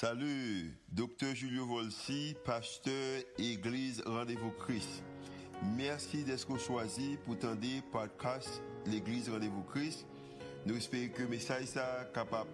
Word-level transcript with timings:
Salut, 0.00 0.72
docteur 0.90 1.34
Julio 1.34 1.66
Volsi, 1.66 2.34
pasteur 2.42 3.22
Église 3.36 4.02
Rendez-vous 4.06 4.50
Christ. 4.52 5.04
Merci 5.76 6.24
d'être 6.24 6.58
choisi 6.58 7.18
pour 7.26 7.38
tendre 7.38 7.60
podcast 7.92 8.62
l'Église 8.86 9.28
Rendez-vous 9.28 9.62
Christ. 9.64 10.06
Nous 10.64 10.74
espérons 10.74 11.12
que 11.12 11.20
le 11.20 11.28
message 11.28 11.76
est 11.76 12.14
capable 12.14 12.48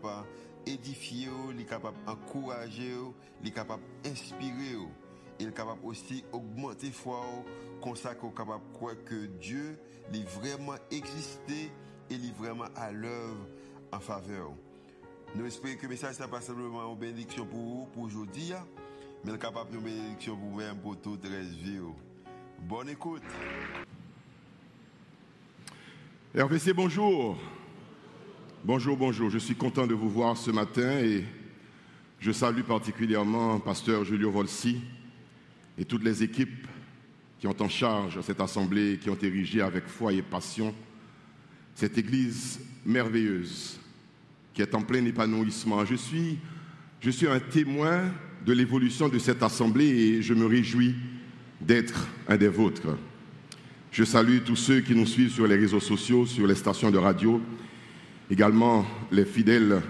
d'édifier, 0.65 1.29
d'encourager, 2.05 2.97
capable 3.55 3.85
d'inspirer 4.03 4.79
et 5.39 5.47
capable 5.53 5.85
aussi 5.85 6.25
d'augmenter 6.33 6.91
foi 6.91 7.21
comme 7.81 7.95
ça 7.95 8.17
qu'on 8.17 8.31
capable 8.31 8.65
de 8.73 8.77
croire 8.77 9.05
que 9.05 9.27
Dieu 9.41 9.79
est 10.13 10.29
vraiment 10.31 10.75
existé 10.91 11.71
et 12.11 12.15
est 12.15 12.37
vraiment 12.37 12.67
à 12.75 12.91
l'œuvre 12.91 13.47
en 13.93 14.01
faveur. 14.01 14.51
Nous 15.35 15.45
espérons 15.45 15.77
que 15.77 15.83
le 15.83 15.89
message 15.89 16.19
n'est 16.21 16.29
pas 16.29 16.41
simplement 16.41 16.91
une 16.91 16.99
bénédiction 16.99 17.45
pour 17.45 17.59
vous, 17.59 17.89
pour 17.93 18.05
aujourd'hui, 18.05 18.53
mais 19.25 19.37
capable 19.39 19.75
une 19.75 19.83
bénédiction 19.83 20.37
pour 20.37 20.49
vous-même, 20.49 20.79
pour 20.79 20.97
toute 20.97 21.25
la 21.25 21.41
vie. 21.41 21.81
Bonne 22.61 22.89
écoute. 22.89 23.23
RVC, 26.35 26.73
bonjour. 26.73 27.39
Bonjour, 28.65 28.97
bonjour. 28.97 29.31
Je 29.31 29.39
suis 29.39 29.55
content 29.55 29.87
de 29.87 29.95
vous 29.95 30.09
voir 30.09 30.37
ce 30.37 30.51
matin 30.51 30.99
et 30.99 31.25
je 32.19 32.33
salue 32.33 32.63
particulièrement 32.63 33.61
Pasteur 33.61 34.05
Julio 34.05 34.31
Volsi 34.31 34.81
et 35.79 35.85
toutes 35.85 36.05
les 36.05 36.23
équipes 36.23 36.67
qui 37.39 37.47
ont 37.47 37.57
en 37.61 37.69
charge 37.69 38.21
cette 38.23 38.41
assemblée, 38.41 38.99
qui 38.99 39.11
ont 39.11 39.19
érigé 39.21 39.61
avec 39.61 39.87
foi 39.87 40.13
et 40.13 40.23
passion 40.23 40.75
cette 41.75 41.99
église 41.99 42.59
merveilleuse 42.87 43.79
qui 44.57 44.63
est 44.63 44.75
en 44.75 44.81
plein 44.81 45.05
épanouissement. 45.05 45.85
Je 45.85 45.95
suis, 45.95 46.39
je 47.01 47.11
suis 47.11 47.29
un 47.29 47.39
témoin 47.39 48.05
de 48.45 48.55
l'évolution 48.55 49.07
de 49.07 49.19
cette 49.19 49.43
assemblée 49.43 49.85
et 49.87 50.23
je 50.23 50.33
me 50.33 50.47
réjouis 50.47 50.95
d'être 51.61 52.09
un 52.27 52.39
des 52.39 52.49
vôtres. 52.49 52.97
Je 53.93 54.03
salue 54.03 54.39
tous 54.47 54.57
ceux 54.57 54.81
qui 54.81 54.95
nous 54.95 55.05
suivent 55.05 55.31
sur 55.31 55.47
les 55.47 55.57
réseaux 55.57 55.81
sociaux, 55.81 56.25
sur 56.25 56.47
les 56.47 56.55
stations 56.55 56.91
de 56.91 56.97
radio, 56.97 57.39
également 58.31 58.87
les 59.13 59.27
fidèles 59.27 59.83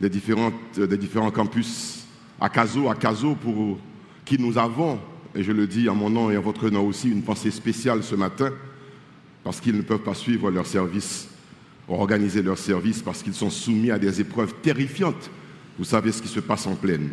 des, 0.00 0.08
différentes, 0.08 0.80
des 0.80 0.96
différents 0.96 1.30
campus 1.30 2.06
à 2.40 2.48
Caso, 2.48 2.88
à 2.88 2.94
Caso, 2.94 3.34
pour 3.34 3.78
qui 4.24 4.38
nous 4.38 4.56
avons, 4.56 4.98
et 5.34 5.42
je 5.42 5.52
le 5.52 5.66
dis 5.66 5.86
en 5.86 5.94
mon 5.94 6.08
nom 6.08 6.30
et 6.30 6.38
en 6.38 6.42
votre 6.42 6.70
nom 6.70 6.86
aussi, 6.86 7.10
une 7.10 7.22
pensée 7.22 7.50
spéciale 7.50 8.02
ce 8.02 8.14
matin, 8.14 8.54
parce 9.44 9.60
qu'ils 9.60 9.76
ne 9.76 9.82
peuvent 9.82 10.02
pas 10.02 10.14
suivre 10.14 10.50
leur 10.50 10.66
service 10.66 11.28
ont 11.88 12.00
organisé 12.00 12.42
leur 12.42 12.58
service 12.58 13.02
parce 13.02 13.22
qu'ils 13.22 13.34
sont 13.34 13.50
soumis 13.50 13.90
à 13.90 13.98
des 13.98 14.20
épreuves 14.20 14.54
terrifiantes. 14.62 15.30
Vous 15.78 15.84
savez 15.84 16.12
ce 16.12 16.20
qui 16.20 16.28
se 16.28 16.40
passe 16.40 16.66
en 16.66 16.74
pleine. 16.74 17.10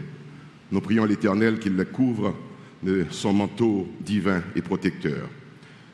Nous 0.72 0.82
prions 0.82 1.06
l'Éternel 1.06 1.60
qu'il 1.60 1.76
les 1.76 1.86
couvre 1.86 2.36
de 2.84 3.06
son 3.10 3.34
manteau 3.34 3.88
divin 4.02 4.44
et 4.56 4.62
protecteur. 4.62 5.30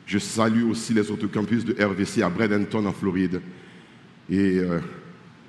Je 0.06 0.18
salue 0.18 0.64
aussi 0.64 0.94
les 0.94 1.10
autres 1.10 1.26
campus 1.28 1.64
de 1.64 1.82
RVC 1.82 2.22
à 2.22 2.28
Bradenton 2.28 2.84
en 2.86 2.92
Floride 2.92 3.40
et 4.28 4.58
euh, 4.58 4.80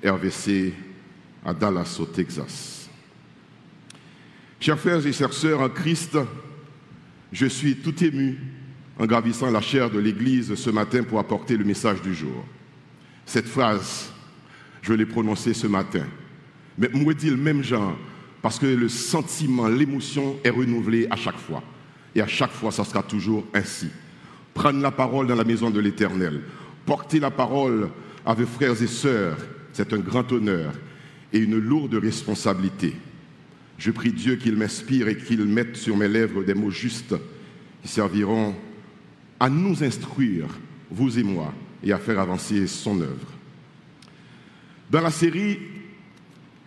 RVC 0.04 0.72
à 1.44 1.52
Dallas 1.52 1.96
au 2.00 2.06
Texas. 2.06 2.88
Chers 4.60 4.78
frères 4.78 5.06
et 5.06 5.12
sœurs 5.12 5.60
en 5.60 5.68
Christ, 5.68 6.16
je 7.32 7.46
suis 7.46 7.76
tout 7.76 8.02
ému 8.02 8.38
en 8.98 9.06
gravissant 9.06 9.50
la 9.50 9.60
chair 9.60 9.90
de 9.90 9.98
l'Église 9.98 10.54
ce 10.54 10.70
matin 10.70 11.02
pour 11.02 11.18
apporter 11.18 11.56
le 11.56 11.64
message 11.64 12.00
du 12.00 12.14
jour. 12.14 12.44
Cette 13.26 13.46
phrase, 13.46 14.10
je 14.82 14.92
l'ai 14.92 15.06
prononcée 15.06 15.54
ce 15.54 15.66
matin. 15.66 16.04
Mais 16.78 16.88
moi, 16.92 17.14
dis 17.14 17.30
le 17.30 17.36
même 17.36 17.62
genre, 17.62 17.96
parce 18.42 18.58
que 18.58 18.66
le 18.66 18.88
sentiment, 18.88 19.68
l'émotion 19.68 20.36
est 20.44 20.50
renouvelée 20.50 21.06
à 21.10 21.16
chaque 21.16 21.38
fois. 21.38 21.62
Et 22.14 22.20
à 22.20 22.26
chaque 22.26 22.52
fois, 22.52 22.70
ça 22.70 22.84
sera 22.84 23.02
toujours 23.02 23.44
ainsi. 23.54 23.88
Prendre 24.52 24.80
la 24.80 24.90
parole 24.90 25.26
dans 25.26 25.34
la 25.34 25.44
maison 25.44 25.70
de 25.70 25.80
l'Éternel, 25.80 26.42
porter 26.86 27.20
la 27.20 27.30
parole 27.30 27.88
à 28.24 28.34
vos 28.34 28.46
frères 28.46 28.80
et 28.80 28.86
sœurs, 28.86 29.38
c'est 29.72 29.92
un 29.92 29.98
grand 29.98 30.30
honneur 30.30 30.72
et 31.32 31.38
une 31.38 31.58
lourde 31.58 31.94
responsabilité. 31.94 32.94
Je 33.78 33.90
prie 33.90 34.12
Dieu 34.12 34.36
qu'il 34.36 34.56
m'inspire 34.56 35.08
et 35.08 35.16
qu'il 35.16 35.44
mette 35.46 35.76
sur 35.76 35.96
mes 35.96 36.06
lèvres 36.06 36.44
des 36.44 36.54
mots 36.54 36.70
justes 36.70 37.14
qui 37.82 37.88
serviront 37.88 38.54
à 39.40 39.48
nous 39.48 39.82
instruire, 39.82 40.46
vous 40.90 41.18
et 41.18 41.24
moi, 41.24 41.52
et 41.84 41.92
à 41.92 41.98
faire 41.98 42.18
avancer 42.18 42.66
son 42.66 43.00
œuvre. 43.00 43.28
Dans 44.90 45.02
la 45.02 45.10
série 45.10 45.58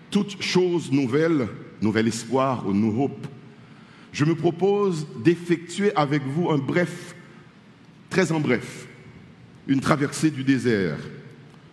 Toutes 0.09 0.41
choses 0.41 0.91
nouvelles, 0.91 1.47
Nouvel 1.81 2.07
Espoir 2.07 2.65
ou 2.65 2.73
New 2.73 3.03
Hope, 3.03 3.27
je 4.13 4.23
me 4.23 4.35
propose 4.35 5.05
d'effectuer 5.23 5.93
avec 5.95 6.23
vous 6.23 6.49
un 6.49 6.57
bref, 6.57 7.15
très 8.09 8.31
en 8.31 8.39
bref, 8.39 8.87
une 9.67 9.81
traversée 9.81 10.31
du 10.31 10.43
désert 10.43 10.97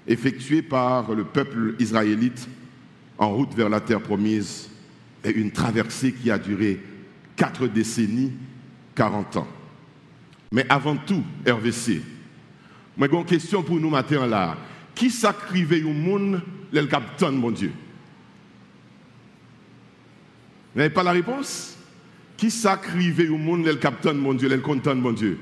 effectuée 0.06 0.62
par 0.62 1.14
le 1.14 1.24
peuple 1.24 1.76
israélite 1.78 2.48
en 3.16 3.30
route 3.30 3.54
vers 3.54 3.68
la 3.68 3.80
terre 3.80 4.02
promise 4.02 4.68
et 5.24 5.30
une 5.30 5.50
traversée 5.50 6.12
qui 6.12 6.30
a 6.30 6.38
duré 6.38 6.80
quatre 7.36 7.66
décennies, 7.66 8.32
40 8.94 9.36
ans. 9.36 9.48
Mais 10.52 10.66
avant 10.68 10.96
tout, 10.96 11.22
RVC, 11.46 12.02
moi, 12.96 13.08
j'ai 13.10 13.24
question 13.24 13.62
pour 13.62 13.80
nous 13.80 13.90
matin 13.90 14.26
là. 14.26 14.56
Qui 14.94 15.10
sacrifie 15.10 15.82
au 15.82 15.92
monde 15.92 16.40
le 16.72 16.86
capitaine, 16.86 17.36
mon 17.36 17.50
Dieu? 17.50 17.72
Vous 20.72 20.78
n'avez 20.78 20.94
pas 20.94 21.02
la 21.02 21.12
réponse? 21.12 21.76
Qui 22.36 22.50
sacrifie 22.50 23.28
au 23.28 23.38
monde 23.38 23.64
le 23.66 23.74
capitaine, 23.74 24.18
mon 24.18 24.34
Dieu, 24.34 24.48
le 24.48 24.58
content, 24.58 24.94
mon 24.94 25.12
Dieu? 25.12 25.38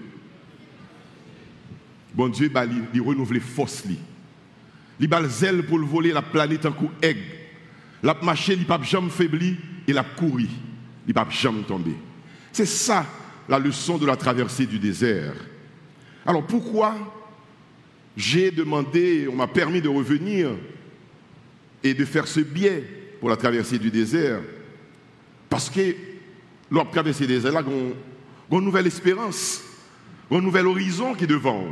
Bon 2.15 2.29
Dieu, 2.29 2.49
bah, 2.49 2.65
il, 2.95 3.01
renouvelle 3.01 3.41
force. 3.41 3.85
Il 5.01 5.13
a 5.13 5.29
zèle 5.29 5.65
pour 5.65 5.79
voler 5.81 6.13
la 6.13 6.23
planète 6.23 6.67
en 6.67 6.73
coup 6.73 6.91
aigle. 7.01 7.21
Il 8.03 8.09
a 8.09 8.17
marché, 8.23 8.55
il 8.55 8.67
pas 8.67 8.81
jamais 8.83 9.11
faibli, 9.11 9.57
il 9.87 9.97
a 9.97 10.05
couru. 10.05 10.49
Il 11.07 11.15
pas 11.15 11.27
jamais 11.31 11.63
tombé. 11.63 11.95
C'est 12.53 12.67
ça 12.67 13.07
la 13.49 13.59
leçon 13.59 13.99
de 13.99 14.07
la 14.07 14.17
traversée 14.17 14.67
du 14.67 14.79
désert. 14.79 15.35
Alors 16.25 16.47
pourquoi 16.47 16.95
j'ai 18.17 18.51
demandé, 18.51 19.27
on 19.31 19.37
m'a 19.37 19.47
permis 19.47 19.81
de 19.81 19.89
revenir 19.89 20.51
et 21.83 21.95
de 21.95 22.05
faire 22.05 22.27
ce 22.27 22.41
biais 22.41 22.85
pour 23.21 23.31
la 23.31 23.37
traversée 23.37 23.79
du 23.79 23.91
désert. 23.91 24.41
Parce 25.49 25.71
que 25.71 25.95
lors 26.71 26.87
de 26.87 26.91
traverser 26.91 27.27
le 27.27 27.35
désert, 27.35 27.53
là, 27.53 27.63
on 27.67 28.55
a 28.55 28.59
une 28.59 28.65
nouvelle 28.65 28.87
espérance, 28.87 29.63
un 30.31 30.41
nouvel 30.41 30.67
horizon 30.67 31.15
qui 31.15 31.25
est 31.25 31.29
devant. 31.29 31.67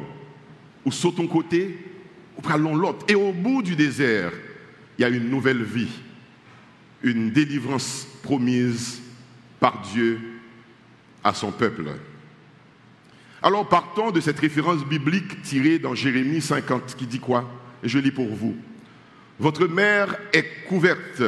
Ou 0.85 0.93
sur 0.93 1.15
ton 1.15 1.27
côté, 1.27 1.79
ou 2.37 2.41
prenons 2.41 2.75
l'autre. 2.75 3.05
Et 3.09 3.15
au 3.15 3.33
bout 3.33 3.63
du 3.63 3.77
désert, 3.77 4.33
il 4.99 5.03
y 5.03 5.05
a 5.05 5.09
une 5.09 5.29
nouvelle 5.29 5.63
vie, 5.63 5.93
une 7.03 7.31
délivrance 7.31 8.07
promise 8.23 9.01
par 9.59 9.83
Dieu 9.93 10.21
à 11.23 11.35
son 11.35 11.53
peuple. 11.53 11.85
Alors 13.43 13.67
partons 13.67 14.11
de 14.11 14.21
cette 14.21 14.39
référence 14.39 14.85
biblique 14.85 15.41
tirée 15.43 15.79
dans 15.79 15.95
Jérémie 15.95 16.43
50 16.43 16.95
qui 16.95 17.07
dit 17.07 17.21
quoi? 17.21 17.49
Je 17.83 17.99
lis 17.99 18.11
pour 18.11 18.29
vous. 18.29 18.55
Votre 19.39 19.67
mère 19.67 20.15
est 20.35 20.67
couverte 20.69 21.23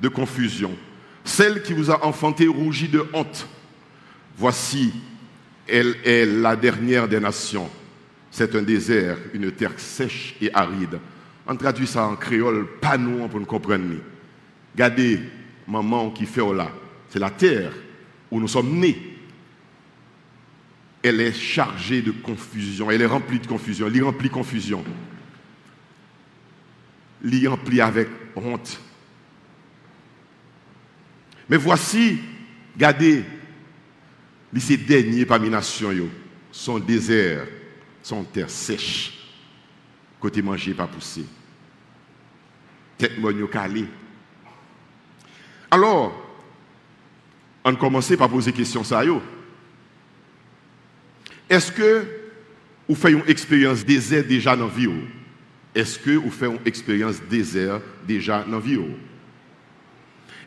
de 0.00 0.08
confusion. 0.08 0.74
Celle 1.22 1.62
qui 1.62 1.74
vous 1.74 1.90
a 1.90 2.04
enfanté 2.06 2.46
rougit 2.46 2.88
de 2.88 3.04
honte. 3.12 3.46
Voici, 4.38 4.94
elle 5.68 5.96
est 6.04 6.24
la 6.24 6.56
dernière 6.56 7.08
des 7.08 7.20
nations. 7.20 7.68
C'est 8.30 8.54
un 8.54 8.62
désert, 8.62 9.18
une 9.34 9.52
terre 9.52 9.78
sèche 9.78 10.36
et 10.40 10.50
aride. 10.54 10.98
On 11.46 11.56
traduit 11.56 11.86
ça 11.86 12.06
en 12.06 12.16
créole, 12.16 12.66
pas 12.80 12.96
nous 12.96 13.28
pour 13.28 13.38
nous 13.38 13.46
comprendre. 13.46 13.84
Regardez, 14.74 15.20
maman 15.68 16.10
qui 16.10 16.24
fait 16.24 16.54
là. 16.54 16.70
C'est 17.10 17.18
la 17.18 17.30
terre 17.30 17.72
où 18.30 18.40
nous 18.40 18.48
sommes 18.48 18.78
nés 18.78 19.13
elle 21.04 21.20
est 21.20 21.34
chargée 21.34 22.00
de 22.00 22.10
confusion, 22.10 22.90
elle 22.90 23.02
est 23.02 23.06
remplie 23.06 23.38
de 23.38 23.46
confusion, 23.46 23.86
elle 23.86 23.96
est 23.98 24.00
remplie 24.00 24.30
de 24.30 24.32
confusion. 24.32 24.82
Elle 27.22 27.44
est 27.44 27.46
remplie 27.46 27.82
avec 27.82 28.08
honte. 28.34 28.80
Mais 31.46 31.58
voici, 31.58 32.20
regardez, 32.74 33.22
ces 34.58 34.78
derniers 34.78 35.26
parmi 35.26 35.44
les 35.44 35.50
nations, 35.50 35.92
son 36.50 36.78
désert, 36.78 37.46
son 38.02 38.24
terre 38.24 38.48
sèche, 38.48 39.28
côté 40.18 40.40
manger 40.40 40.72
pas 40.72 40.86
poussé. 40.86 41.26
Tête 42.96 43.18
mon 43.18 43.46
calé. 43.46 43.84
Alors, 45.70 46.14
on 47.62 47.74
commence 47.74 48.16
par 48.16 48.30
poser 48.30 48.52
question 48.52 48.82
ça 48.82 49.04
yo. 49.04 49.20
Est-ce 51.48 51.70
que 51.70 52.04
vous 52.88 52.94
faites 52.94 53.12
une 53.12 53.28
expérience 53.28 53.84
désert 53.84 54.24
déjà 54.24 54.56
dans 54.56 54.66
la 54.66 54.72
vie 54.72 54.90
Est-ce 55.74 55.98
que 55.98 56.10
vous 56.10 56.30
faites 56.30 56.50
une 56.50 56.58
expérience 56.64 57.20
désert 57.22 57.80
déjà 58.06 58.44
dans 58.44 58.52
la 58.52 58.60
vie 58.60 58.80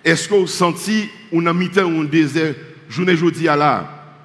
Est-ce 0.04 0.28
que 0.28 0.36
vous 0.36 0.48
senti 0.48 1.10
on 1.32 1.46
a 1.46 1.54
mis 1.54 1.70
un 1.78 2.04
désert 2.04 2.56
journée 2.90 3.16
jeudi 3.16 3.48
à 3.48 3.56
là 3.56 4.16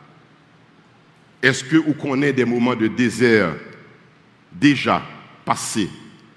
Est-ce 1.43 1.65
que 1.65 1.77
vous 1.77 1.95
connaissez 1.95 2.33
des 2.33 2.45
moments 2.45 2.77
de 2.77 2.89
désert 2.89 3.55
déjà 4.53 5.03
passés 5.45 5.91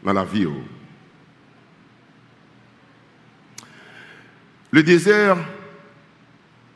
dans 0.03 0.13
la 0.13 0.25
vie 0.25 0.47
Le 4.71 4.83
désert, 4.83 5.37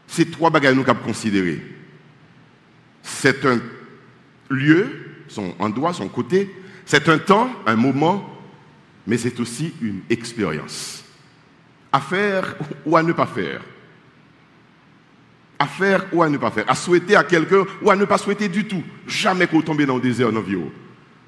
c'est 0.08 0.32
trois 0.32 0.50
bagages 0.50 0.74
nous 0.74 0.90
avons 0.90 1.04
considérer. 1.04 1.79
C'est 3.04 3.46
un 3.46 3.60
lieu, 4.50 4.88
son 5.28 5.54
endroit, 5.60 5.94
son 5.94 6.08
côté. 6.08 6.54
C'est 6.86 7.08
un 7.10 7.18
temps, 7.18 7.50
un 7.66 7.76
moment, 7.76 8.28
mais 9.06 9.18
c'est 9.18 9.40
aussi 9.40 9.74
une 9.82 10.02
expérience. 10.10 11.04
À 11.92 12.00
faire 12.00 12.56
ou 12.86 12.96
à 12.98 13.04
ne 13.04 13.14
pas 13.14 13.26
faire. 13.26 13.62
À 15.58 15.68
faire 15.68 16.06
ou 16.14 16.24
à 16.24 16.30
ne 16.30 16.38
pas 16.38 16.52
faire. 16.52 16.70
À 16.70 16.76
souhaiter 16.76 17.16
à 17.16 17.24
quelqu'un 17.24 17.66
ou 17.82 17.90
à 17.90 17.96
ne 17.96 18.06
pas 18.06 18.18
souhaiter 18.18 18.48
du 18.48 18.66
tout. 18.66 18.84
Jamais 19.08 19.48
qu'on 19.48 19.62
tombe 19.62 19.82
dans 19.84 19.96
le 19.96 20.02
désert 20.02 20.32
vie. 20.42 20.58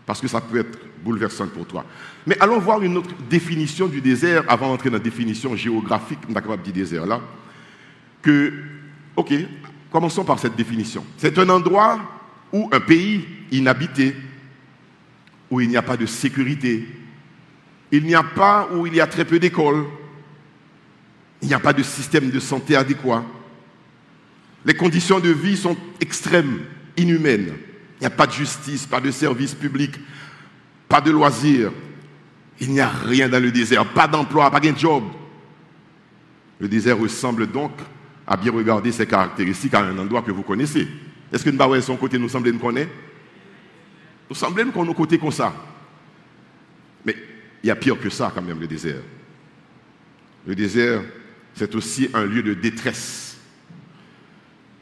Parce 0.05 0.21
que 0.21 0.27
ça 0.27 0.41
peut 0.41 0.59
être 0.59 0.79
bouleversant 1.03 1.47
pour 1.47 1.65
toi. 1.65 1.85
Mais 2.25 2.37
allons 2.39 2.59
voir 2.59 2.81
une 2.81 2.97
autre 2.97 3.15
définition 3.29 3.87
du 3.87 4.01
désert 4.01 4.43
avant 4.47 4.69
d'entrer 4.69 4.89
dans 4.89 4.97
la 4.97 5.03
définition 5.03 5.55
géographique 5.55 6.19
du 6.63 6.71
désert 6.71 7.05
là. 7.05 7.19
Que, 8.21 8.53
ok, 9.15 9.33
commençons 9.91 10.23
par 10.23 10.39
cette 10.39 10.55
définition. 10.55 11.05
C'est 11.17 11.37
un 11.37 11.49
endroit 11.49 11.99
ou 12.51 12.69
un 12.71 12.79
pays 12.79 13.25
inhabité, 13.51 14.15
où 15.49 15.59
il 15.59 15.69
n'y 15.69 15.77
a 15.77 15.81
pas 15.81 15.97
de 15.97 16.05
sécurité, 16.05 16.87
il 17.91 18.03
n'y 18.03 18.15
a 18.15 18.23
pas 18.23 18.69
où 18.73 18.87
il 18.87 18.95
y 18.95 19.01
a 19.01 19.07
très 19.07 19.25
peu 19.25 19.37
d'écoles, 19.37 19.85
il 21.41 21.49
n'y 21.49 21.53
a 21.53 21.59
pas 21.59 21.73
de 21.73 21.83
système 21.83 22.29
de 22.29 22.39
santé 22.39 22.75
adéquat. 22.75 23.23
Les 24.63 24.73
conditions 24.73 25.19
de 25.19 25.29
vie 25.29 25.57
sont 25.57 25.75
extrêmes, 25.99 26.61
inhumaines. 26.95 27.53
Il 27.99 28.01
n'y 28.01 28.07
a 28.07 28.11
pas 28.11 28.27
de 28.27 28.31
justice, 28.31 28.85
pas 28.85 29.01
de 29.01 29.11
service 29.11 29.53
public, 29.53 29.95
pas 30.87 31.01
de 31.01 31.11
loisirs. 31.11 31.71
Il 32.59 32.71
n'y 32.71 32.79
a 32.79 32.87
rien 32.87 33.27
dans 33.27 33.41
le 33.41 33.51
désert, 33.51 33.85
pas 33.93 34.07
d'emploi, 34.07 34.51
pas 34.51 34.59
de 34.59 34.77
job. 34.77 35.03
Le 36.59 36.67
désert 36.67 36.99
ressemble 36.99 37.47
donc, 37.47 37.71
à 38.31 38.37
bien 38.37 38.53
regarder 38.53 38.93
ses 38.93 39.05
caractéristiques, 39.05 39.73
à 39.73 39.81
un 39.81 39.97
endroit 39.97 40.21
que 40.21 40.31
vous 40.31 40.41
connaissez. 40.41 40.87
Est-ce 41.33 41.43
que 41.43 41.49
nous 41.49 41.81
son 41.81 41.97
côté 41.97 42.17
nous 42.17 42.29
semble 42.29 42.49
nous 42.49 42.59
connaître? 42.59 42.91
Nous 44.29 44.35
semble 44.37 44.71
qu'on 44.71 44.85
nos 44.85 44.93
côté 44.93 45.17
comme 45.17 45.33
ça. 45.33 45.53
Mais 47.05 47.13
il 47.61 47.67
y 47.67 47.71
a 47.71 47.75
pire 47.75 47.99
que 47.99 48.09
ça 48.09 48.31
quand 48.33 48.41
même, 48.41 48.61
le 48.61 48.67
désert. 48.67 49.01
Le 50.47 50.55
désert, 50.55 51.01
c'est 51.55 51.75
aussi 51.75 52.09
un 52.13 52.23
lieu 52.23 52.41
de 52.41 52.53
détresse, 52.53 53.37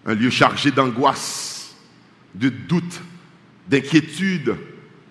un 0.05 0.13
lieu 0.13 0.29
chargé 0.29 0.69
d'angoisse, 0.69 1.75
de 2.35 2.49
doute, 2.49 3.01
d'inquiétude, 3.67 4.57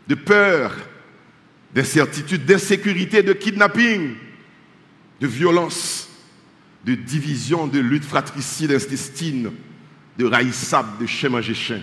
de 0.07 0.15
peur, 0.15 0.77
d'incertitude, 1.75 2.45
d'insécurité, 2.45 3.25
de 3.25 3.33
kidnapping, 3.33 4.15
de 5.21 5.27
violence, 5.27 6.08
de 6.85 6.95
division, 6.95 7.67
de 7.67 7.81
lutte 7.81 8.05
fratricide, 8.05 8.73
intestine, 8.73 9.51
de 10.19 10.25
raïsab, 10.25 11.01
de 11.01 11.07
chien 11.07 11.43
chien. 11.43 11.81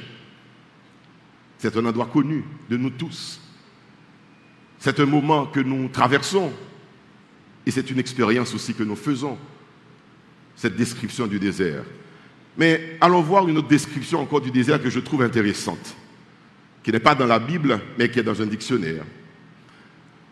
C'est 1.58 1.76
un 1.76 1.86
endroit 1.86 2.08
connu 2.08 2.44
de 2.70 2.78
nous 2.78 2.90
tous. 2.90 3.40
C'est 4.80 5.00
un 5.00 5.06
moment 5.06 5.46
que 5.46 5.60
nous 5.60 5.88
traversons 5.88 6.52
et 7.66 7.72
c'est 7.72 7.90
une 7.90 8.00
expérience 8.00 8.54
aussi 8.54 8.74
que 8.74 8.84
nous 8.84 8.96
faisons, 8.96 9.38
cette 10.56 10.76
description 10.76 11.26
du 11.28 11.40
désert. 11.40 11.84
Mais 12.58 12.98
allons 13.02 13.22
voir 13.22 13.48
une 13.48 13.58
autre 13.58 13.68
description 13.68 14.22
encore 14.22 14.42
du 14.42 14.52
désert 14.52 14.82
que 14.82 14.90
je 14.90 15.00
trouve 15.00 15.24
intéressante, 15.24 15.96
qui 16.84 16.92
n'est 16.92 17.00
pas 17.00 17.16
dans 17.16 17.26
la 17.26 17.40
Bible, 17.40 17.80
mais 17.98 18.10
qui 18.10 18.20
est 18.20 18.24
dans 18.24 18.42
un 18.42 18.46
dictionnaire. 18.46 19.04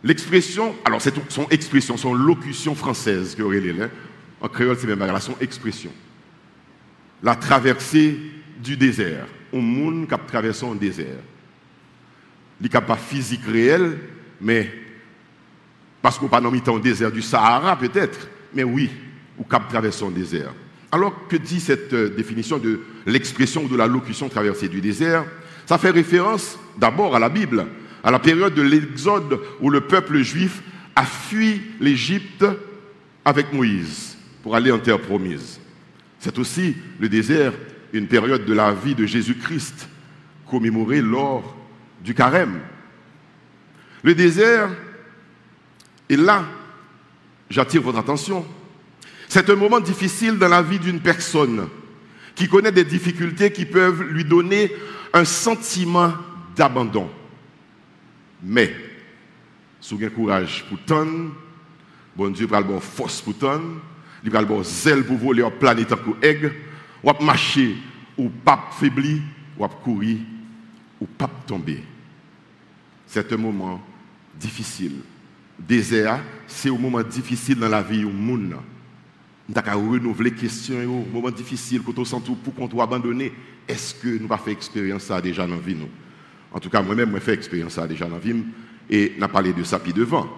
L'expression, 0.04 0.76
alors 0.86 1.02
c'est 1.02 1.14
son 1.30 1.48
expression, 1.50 1.98
son 1.98 2.14
locution 2.14 2.76
française, 2.76 3.36
que 3.36 3.42
Aurélie, 3.42 3.74
en 4.44 4.50
créole 4.50 4.78
c'est 4.78 4.88
même 4.88 5.00
la 5.00 5.20
son 5.22 5.36
expression. 5.40 5.92
La 7.24 7.36
traversée 7.36 8.20
du 8.62 8.76
désert, 8.76 9.26
un 9.54 9.62
monde 9.62 10.08
qui 10.08 10.14
a 10.14 10.18
traversé 10.18 10.66
un 10.66 10.76
désert. 10.76 11.22
Il 12.60 12.70
n'y 12.70 12.76
a 12.76 12.82
pas 12.82 12.98
physique 12.98 13.46
réel, 13.46 13.98
mais 14.42 14.70
parce 16.02 16.20
qu'on 16.20 16.28
pas 16.28 16.42
dans 16.42 16.52
le 16.52 16.80
désert 16.82 17.12
du 17.12 17.22
Sahara 17.22 17.78
peut-être, 17.78 18.28
mais 18.54 18.64
oui, 18.64 18.90
ou 19.40 19.46
cap 19.46 19.70
traverser 19.70 20.04
un 20.04 20.12
désert. 20.12 20.54
Alors 20.92 21.28
que 21.28 21.38
dit 21.38 21.62
cette 21.62 21.94
euh, 21.94 22.10
définition 22.10 22.58
de 22.58 22.82
l'expression 23.06 23.64
ou 23.64 23.68
de 23.70 23.78
la 23.78 23.88
locution 23.88 24.30
traversée 24.30 24.68
du 24.68 24.82
désert? 24.82 25.26
Ça 25.66 25.78
fait 25.78 25.90
référence 25.90 26.60
d'abord 26.78 27.16
à 27.16 27.20
la 27.20 27.30
Bible, 27.30 27.66
à 28.04 28.12
la 28.12 28.20
période 28.20 28.54
de 28.54 28.62
l'Exode 28.62 29.40
où 29.62 29.70
le 29.70 29.82
peuple 29.82 30.22
juif 30.22 30.62
a 30.96 31.06
fui 31.06 31.62
l'Égypte 31.80 32.46
avec 33.26 33.54
Moïse 33.54 34.13
pour 34.44 34.56
aller 34.56 34.72
en 34.72 34.78
terre 34.78 35.00
promise. 35.00 35.60
C'est 36.20 36.38
aussi 36.38 36.76
le 37.00 37.10
désert, 37.10 37.54
une 37.94 38.08
période 38.08 38.46
de 38.46 38.54
la 38.54 38.74
vie 38.74 38.94
de 38.94 39.06
Jésus-Christ, 39.06 39.88
commémorée 40.46 41.02
lors 41.02 41.56
du 42.04 42.14
carême. 42.14 42.60
Le 44.04 44.14
désert, 44.14 44.70
et 46.10 46.18
là, 46.18 46.46
j'attire 47.50 47.82
votre 47.82 47.98
attention, 47.98 48.46
c'est 49.30 49.50
un 49.50 49.56
moment 49.56 49.80
difficile 49.80 50.38
dans 50.38 50.50
la 50.50 50.62
vie 50.62 50.78
d'une 50.78 51.00
personne 51.00 51.70
qui 52.36 52.48
connaît 52.48 52.72
des 52.72 52.84
difficultés 52.84 53.52
qui 53.52 53.66
peuvent 53.66 54.04
lui 54.04 54.26
donner 54.26 54.72
un 55.14 55.24
sentiment 55.24 56.14
d'abandon. 56.56 57.10
Mais, 58.44 58.76
sous 59.80 59.98
un 60.04 60.10
courage 60.10 60.66
pour 60.68 60.80
ton, 60.86 61.32
bon 62.16 62.32
Dieu 62.32 62.46
va 62.46 62.60
le 62.60 62.80
force 62.80 63.22
pour 63.22 63.38
ton, 63.38 63.62
il 64.24 64.32
va 64.32 64.42
le 64.42 64.64
zèle 64.64 65.04
pour 65.04 65.18
voler 65.18 65.44
en 65.44 65.52
planète 65.52 65.92
en 65.92 65.98
ou 67.04 67.24
marcher, 67.24 67.76
ou 68.18 68.30
pas 68.30 68.70
faibli, 68.72 69.22
ou 69.58 69.68
courir, 69.68 70.18
ou 71.00 71.06
pas 71.06 71.30
tomber. 71.46 71.84
C'est 73.06 73.32
un 73.34 73.38
moment 73.38 73.82
difficile. 74.40 75.02
Désert, 75.60 76.22
c'est 76.48 76.70
un 76.70 76.78
moment 76.78 77.04
difficile 77.04 77.60
dans 77.60 77.70
la 77.70 77.82
vie 77.82 78.00
du 78.00 78.06
monde. 78.06 78.56
Nous 79.48 79.56
avons 79.56 79.92
renouveler 79.92 80.30
les 80.30 80.36
questions, 80.36 80.80
un 80.80 81.14
moment 81.14 81.30
difficile, 81.30 81.82
quand 81.86 82.00
on 82.00 82.06
sent 82.06 82.22
tout 82.26 82.36
pour 82.36 82.56
qu'on 82.56 82.68
doit 82.68 82.86
abandonner. 82.86 83.34
Est-ce 83.68 83.94
que 83.94 84.08
nous 84.08 84.32
avons 84.32 84.44
fait 84.44 84.52
expérience 84.52 85.04
ça 85.04 85.22
déjà 85.22 85.46
dans 85.46 85.56
la 85.56 85.62
vie? 85.62 85.78
En 86.52 86.60
tout 86.60 86.70
cas, 86.70 86.82
moi-même, 86.82 87.12
j'ai 87.14 87.20
fait 87.20 87.34
expérience 87.34 87.74
ça 87.74 87.86
déjà 87.86 88.06
dans 88.06 88.16
la 88.16 88.20
vie 88.20 88.44
et 88.90 89.14
n'a 89.18 89.28
parlé 89.28 89.52
de 89.52 89.64
ça 89.64 89.80
puis 89.80 89.92
devant. 89.92 90.30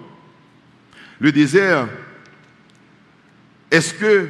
Le 1.19 1.31
désert, 1.31 1.87
est-ce 3.75 3.93
que 3.93 4.29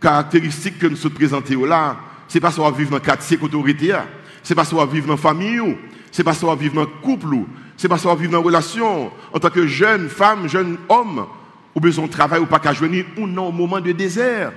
caractéristique 0.00 0.78
que 0.78 0.86
nous 0.86 0.96
sommes 0.96 1.12
présentés 1.12 1.54
là, 1.54 1.96
c'est 2.28 2.40
pas 2.40 2.50
ça 2.50 2.70
vivre 2.70 2.90
dans 2.90 2.96
le 2.96 3.02
quartier 3.02 3.38
autorité, 3.40 3.94
c'est 4.42 4.54
pas 4.54 4.64
ça 4.64 4.84
vivre 4.86 5.06
dans 5.06 5.14
la 5.14 5.18
famille, 5.18 5.76
c'est 6.10 6.24
pas 6.24 6.34
ça 6.34 6.54
vivre 6.54 6.74
dans 6.74 6.80
le 6.82 6.86
couple, 7.02 7.36
c'est 7.76 7.88
pas 7.88 7.98
ça 7.98 8.14
vivre 8.14 8.32
dans 8.32 8.38
la 8.38 8.44
relation, 8.44 9.12
en 9.32 9.38
tant 9.38 9.50
que 9.50 9.66
jeune 9.66 10.08
femme, 10.08 10.48
jeune 10.48 10.78
homme, 10.88 11.26
ou 11.74 11.80
besoin 11.80 12.06
de 12.06 12.10
travail 12.10 12.40
ou 12.40 12.46
pas 12.46 12.58
qu'à 12.58 12.72
joindre, 12.72 13.04
ou 13.16 13.26
non, 13.26 13.48
au 13.48 13.52
moment 13.52 13.80
de 13.80 13.92
désert. 13.92 14.52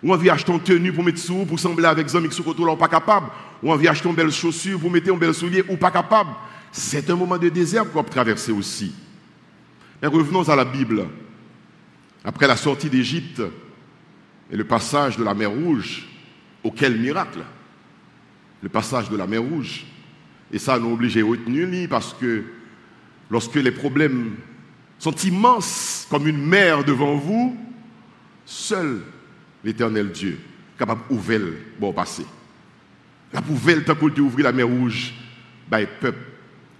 Ou 0.00 0.12
envie 0.12 0.28
d'acheter 0.28 0.52
une 0.52 0.60
tenue 0.60 0.92
pour 0.92 1.02
mettre 1.02 1.18
sous, 1.18 1.44
pour 1.44 1.58
sembler 1.58 1.86
avec 1.86 2.06
des 2.06 2.14
amis 2.14 2.28
qui 2.28 2.36
sont 2.36 2.48
ou 2.48 2.76
pas 2.76 2.86
capable. 2.86 3.26
Ou 3.60 3.72
envie 3.72 3.86
d'acheter 3.86 4.08
une 4.08 4.14
belle 4.14 4.30
chaussure 4.30 4.78
pour 4.78 4.92
mettre 4.92 5.12
un 5.12 5.16
bel 5.16 5.34
soulier 5.34 5.64
ou 5.68 5.76
pas 5.76 5.90
capable. 5.90 6.30
C'est 6.70 7.10
un 7.10 7.16
moment 7.16 7.36
de 7.36 7.48
désert 7.48 7.90
qu'on 7.90 8.04
peut 8.04 8.10
traverser 8.10 8.52
aussi. 8.52 8.94
Mais 10.00 10.06
revenons 10.06 10.48
à 10.48 10.54
la 10.54 10.64
Bible. 10.64 11.04
Après 12.28 12.46
la 12.46 12.56
sortie 12.56 12.90
d'Égypte 12.90 13.40
et 14.50 14.56
le 14.58 14.64
passage 14.64 15.16
de 15.16 15.24
la 15.24 15.32
mer 15.32 15.50
Rouge, 15.50 16.06
auquel 16.62 17.00
miracle 17.00 17.40
Le 18.62 18.68
passage 18.68 19.08
de 19.08 19.16
la 19.16 19.26
mer 19.26 19.40
Rouge. 19.40 19.86
Et 20.52 20.58
ça 20.58 20.78
nous 20.78 20.92
oblige 20.92 21.16
à 21.16 21.24
retenir 21.24 21.88
parce 21.88 22.12
que 22.12 22.44
lorsque 23.30 23.54
les 23.54 23.70
problèmes 23.70 24.34
sont 24.98 25.14
immenses 25.14 26.06
comme 26.10 26.28
une 26.28 26.44
mer 26.44 26.84
devant 26.84 27.16
vous, 27.16 27.56
seul 28.44 29.00
l'éternel 29.64 30.12
Dieu 30.12 30.38
capable 30.78 31.00
d'ouvrir 31.08 31.40
bon 31.80 31.94
passé. 31.94 32.26
La 33.32 33.40
pouvelle, 33.40 33.84
tant 33.84 33.94
pour 33.94 34.10
ouvrir 34.18 34.44
la 34.44 34.52
mer 34.52 34.68
rouge, 34.68 35.14
bah, 35.66 35.80
le 35.80 35.86
peuple 35.86 36.20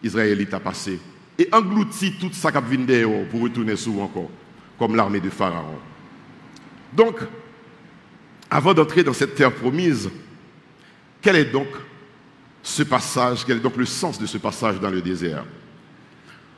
israélite 0.03 0.53
a 0.53 0.61
passé. 0.61 1.01
Et 1.39 1.49
englouti 1.53 2.19
tout 2.21 2.33
ça 2.33 2.53
qui 2.53 2.77
vient 2.77 3.09
pour 3.31 3.41
retourner 3.41 3.77
sous 3.77 3.99
encore, 3.99 4.31
comme 4.79 4.95
l'armée 4.95 5.21
de 5.21 5.31
Pharaon. 5.31 5.79
Donc, 6.93 7.17
avant 8.51 8.73
d'entrer 8.73 9.03
dans 9.03 9.13
cette 9.13 9.35
terre 9.35 9.53
promise, 9.53 10.09
quel 11.21 11.37
est 11.37 11.45
donc 11.47 11.69
ce 12.63 12.83
passage, 12.83 13.45
quel 13.45 13.59
est 13.59 13.61
donc 13.61 13.77
le 13.77 13.85
sens 13.85 14.19
de 14.19 14.27
ce 14.27 14.39
passage 14.39 14.81
dans 14.81 14.91
le 14.91 15.03
désert? 15.03 15.45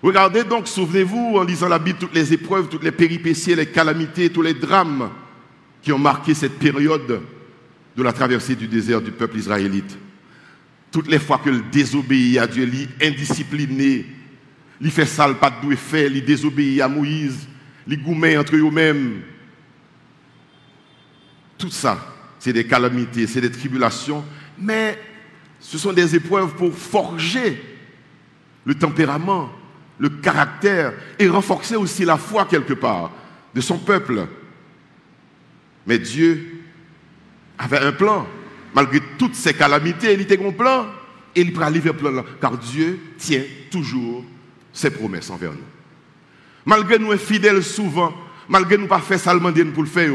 Regardez 0.03 0.45
donc, 0.45 0.67
souvenez-vous, 0.67 1.37
en 1.37 1.45
lisant 1.45 1.69
la 1.69 1.79
Bible, 1.79 1.99
toutes 1.99 2.15
les 2.15 2.33
épreuves, 2.33 2.69
toutes 2.69 2.85
les 2.85 2.93
péripéties, 2.93 3.55
les 3.55 3.67
calamités, 3.67 4.31
tous 4.31 4.43
les 4.43 4.55
drames 4.55 5.11
qui 5.83 5.93
ont 5.93 5.99
marqué 5.99 6.33
cette 6.35 6.59
période 6.59 7.21
de 7.97 8.03
la 8.03 8.13
traversée 8.13 8.55
du 8.55 8.67
désert 8.67 9.03
du 9.03 9.11
peuple 9.11 9.39
israélite. 9.39 9.99
Toutes 10.91 11.09
les 11.09 11.19
fois 11.19 11.39
que 11.39 11.51
désobéit 11.71 12.39
à 12.39 12.47
Dieu, 12.47 12.69
il 12.73 12.89
indiscipliné, 13.07 14.07
il 14.81 14.91
fait 14.91 15.07
ça, 15.07 15.29
pas 15.35 15.51
de 15.51 15.77
fait, 15.77 16.07
il 16.07 16.25
désobéit 16.25 16.81
à 16.81 16.89
Moïse, 16.89 17.47
il 17.87 18.03
gourmet 18.03 18.37
entre 18.37 18.57
eux-mêmes. 18.57 19.23
Tout 21.59 21.71
ça, 21.71 21.99
c'est 22.39 22.53
des 22.53 22.67
calamités, 22.67 23.27
c'est 23.27 23.41
des 23.41 23.51
tribulations, 23.51 24.25
mais 24.59 24.99
ce 25.59 25.79
sont 25.79 25.93
des 25.93 26.17
épreuves 26.17 26.55
pour 26.55 26.75
forger 26.75 27.63
le 28.65 28.75
tempérament, 28.75 29.51
le 29.99 30.09
caractère 30.09 30.95
et 31.19 31.29
renforcer 31.29 31.77
aussi 31.77 32.05
la 32.05 32.17
foi 32.17 32.47
quelque 32.47 32.73
part 32.73 33.11
de 33.55 33.61
son 33.61 33.79
peuple. 33.79 34.27
Mais 35.87 35.99
Dieu 35.99 36.63
avait 37.59 37.81
un 37.81 37.93
plan. 37.93 38.27
Malgré 38.75 39.01
toutes 39.19 39.35
ces 39.35 39.53
calamités, 39.53 40.15
il 40.15 40.21
était 40.21 40.43
un 40.43 40.53
plan 40.53 40.87
et 41.35 41.41
il 41.41 41.53
prend 41.53 41.69
livrer 41.69 41.93
plan 41.93 42.25
car 42.41 42.57
Dieu 42.57 42.99
tient 43.19 43.43
toujours 43.71 44.25
ses 44.73 44.91
promesses 44.91 45.31
envers 45.31 45.53
nous. 45.53 45.80
Malgré 46.65 46.99
nous 46.99 47.17
fidèles 47.17 47.63
souvent, 47.63 48.13
malgré 48.49 48.77
nous 48.77 48.87
pas 48.87 49.01
fait 49.01 49.19
seulement 49.19 49.53
pour 49.53 49.83
le 49.83 49.89
faire, 49.89 50.13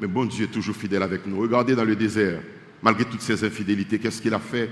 mais 0.00 0.06
bon 0.06 0.24
Dieu 0.24 0.44
est 0.44 0.48
toujours 0.48 0.76
fidèle 0.76 1.02
avec 1.02 1.26
nous. 1.26 1.40
Regardez 1.40 1.74
dans 1.74 1.84
le 1.84 1.96
désert, 1.96 2.40
malgré 2.82 3.04
toutes 3.04 3.20
ces 3.20 3.44
infidélités, 3.44 3.98
qu'est-ce 3.98 4.22
qu'il 4.22 4.34
a 4.34 4.38
fait? 4.38 4.70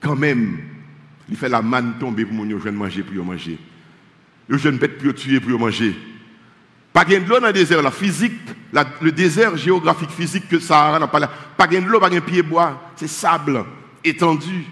Quand 0.00 0.16
même, 0.16 0.58
il 1.28 1.36
fait 1.36 1.48
la 1.48 1.62
manne 1.62 1.94
tomber 1.98 2.24
pour 2.24 2.44
nous 2.44 2.60
jeunes 2.60 2.74
manger 2.74 3.02
pour 3.02 3.24
manger. 3.24 3.58
Les 4.48 4.58
jeunes 4.58 4.78
bêtes 4.78 4.98
pour 4.98 5.14
tuer 5.14 5.40
pour 5.40 5.58
manger. 5.58 5.94
Pas 6.92 7.04
de 7.04 7.16
l'eau 7.16 7.40
dans 7.40 7.46
le 7.46 7.52
désert, 7.52 7.82
la 7.82 7.90
physique, 7.90 8.38
le 9.00 9.10
désert 9.10 9.56
géographique 9.56 10.10
physique 10.10 10.48
que 10.48 10.58
Sahara 10.60 10.98
n'a 10.98 11.08
pas 11.08 11.18
là. 11.18 11.30
Pas 11.56 11.66
de 11.66 11.78
l'eau, 11.78 11.98
pas 11.98 12.10
de 12.10 12.20
pied 12.20 12.42
bois, 12.42 12.92
c'est 12.96 13.08
sable 13.08 13.64
étendu 14.04 14.64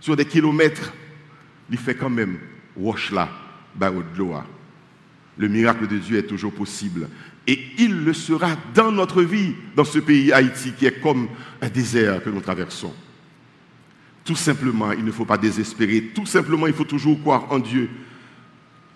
sur 0.00 0.16
des 0.16 0.24
kilomètres. 0.24 0.92
Il 1.70 1.76
fait 1.76 1.94
quand 1.94 2.10
même 2.10 2.38
roche 2.76 3.10
là. 3.10 3.28
Le 5.38 5.48
miracle 5.48 5.86
de 5.86 5.98
Dieu 5.98 6.18
est 6.18 6.26
toujours 6.26 6.52
possible. 6.52 7.08
Et 7.46 7.58
il 7.78 8.04
le 8.04 8.12
sera 8.12 8.56
dans 8.74 8.90
notre 8.90 9.22
vie, 9.22 9.54
dans 9.74 9.84
ce 9.84 9.98
pays 9.98 10.32
Haïti 10.32 10.72
qui 10.72 10.86
est 10.86 11.00
comme 11.00 11.28
un 11.60 11.68
désert 11.68 12.22
que 12.22 12.30
nous 12.30 12.40
traversons. 12.40 12.92
Tout 14.24 14.34
simplement, 14.34 14.92
il 14.92 15.04
ne 15.04 15.12
faut 15.12 15.24
pas 15.24 15.38
désespérer. 15.38 16.10
Tout 16.14 16.26
simplement, 16.26 16.66
il 16.66 16.72
faut 16.72 16.84
toujours 16.84 17.20
croire 17.20 17.46
en 17.52 17.60
Dieu. 17.60 17.88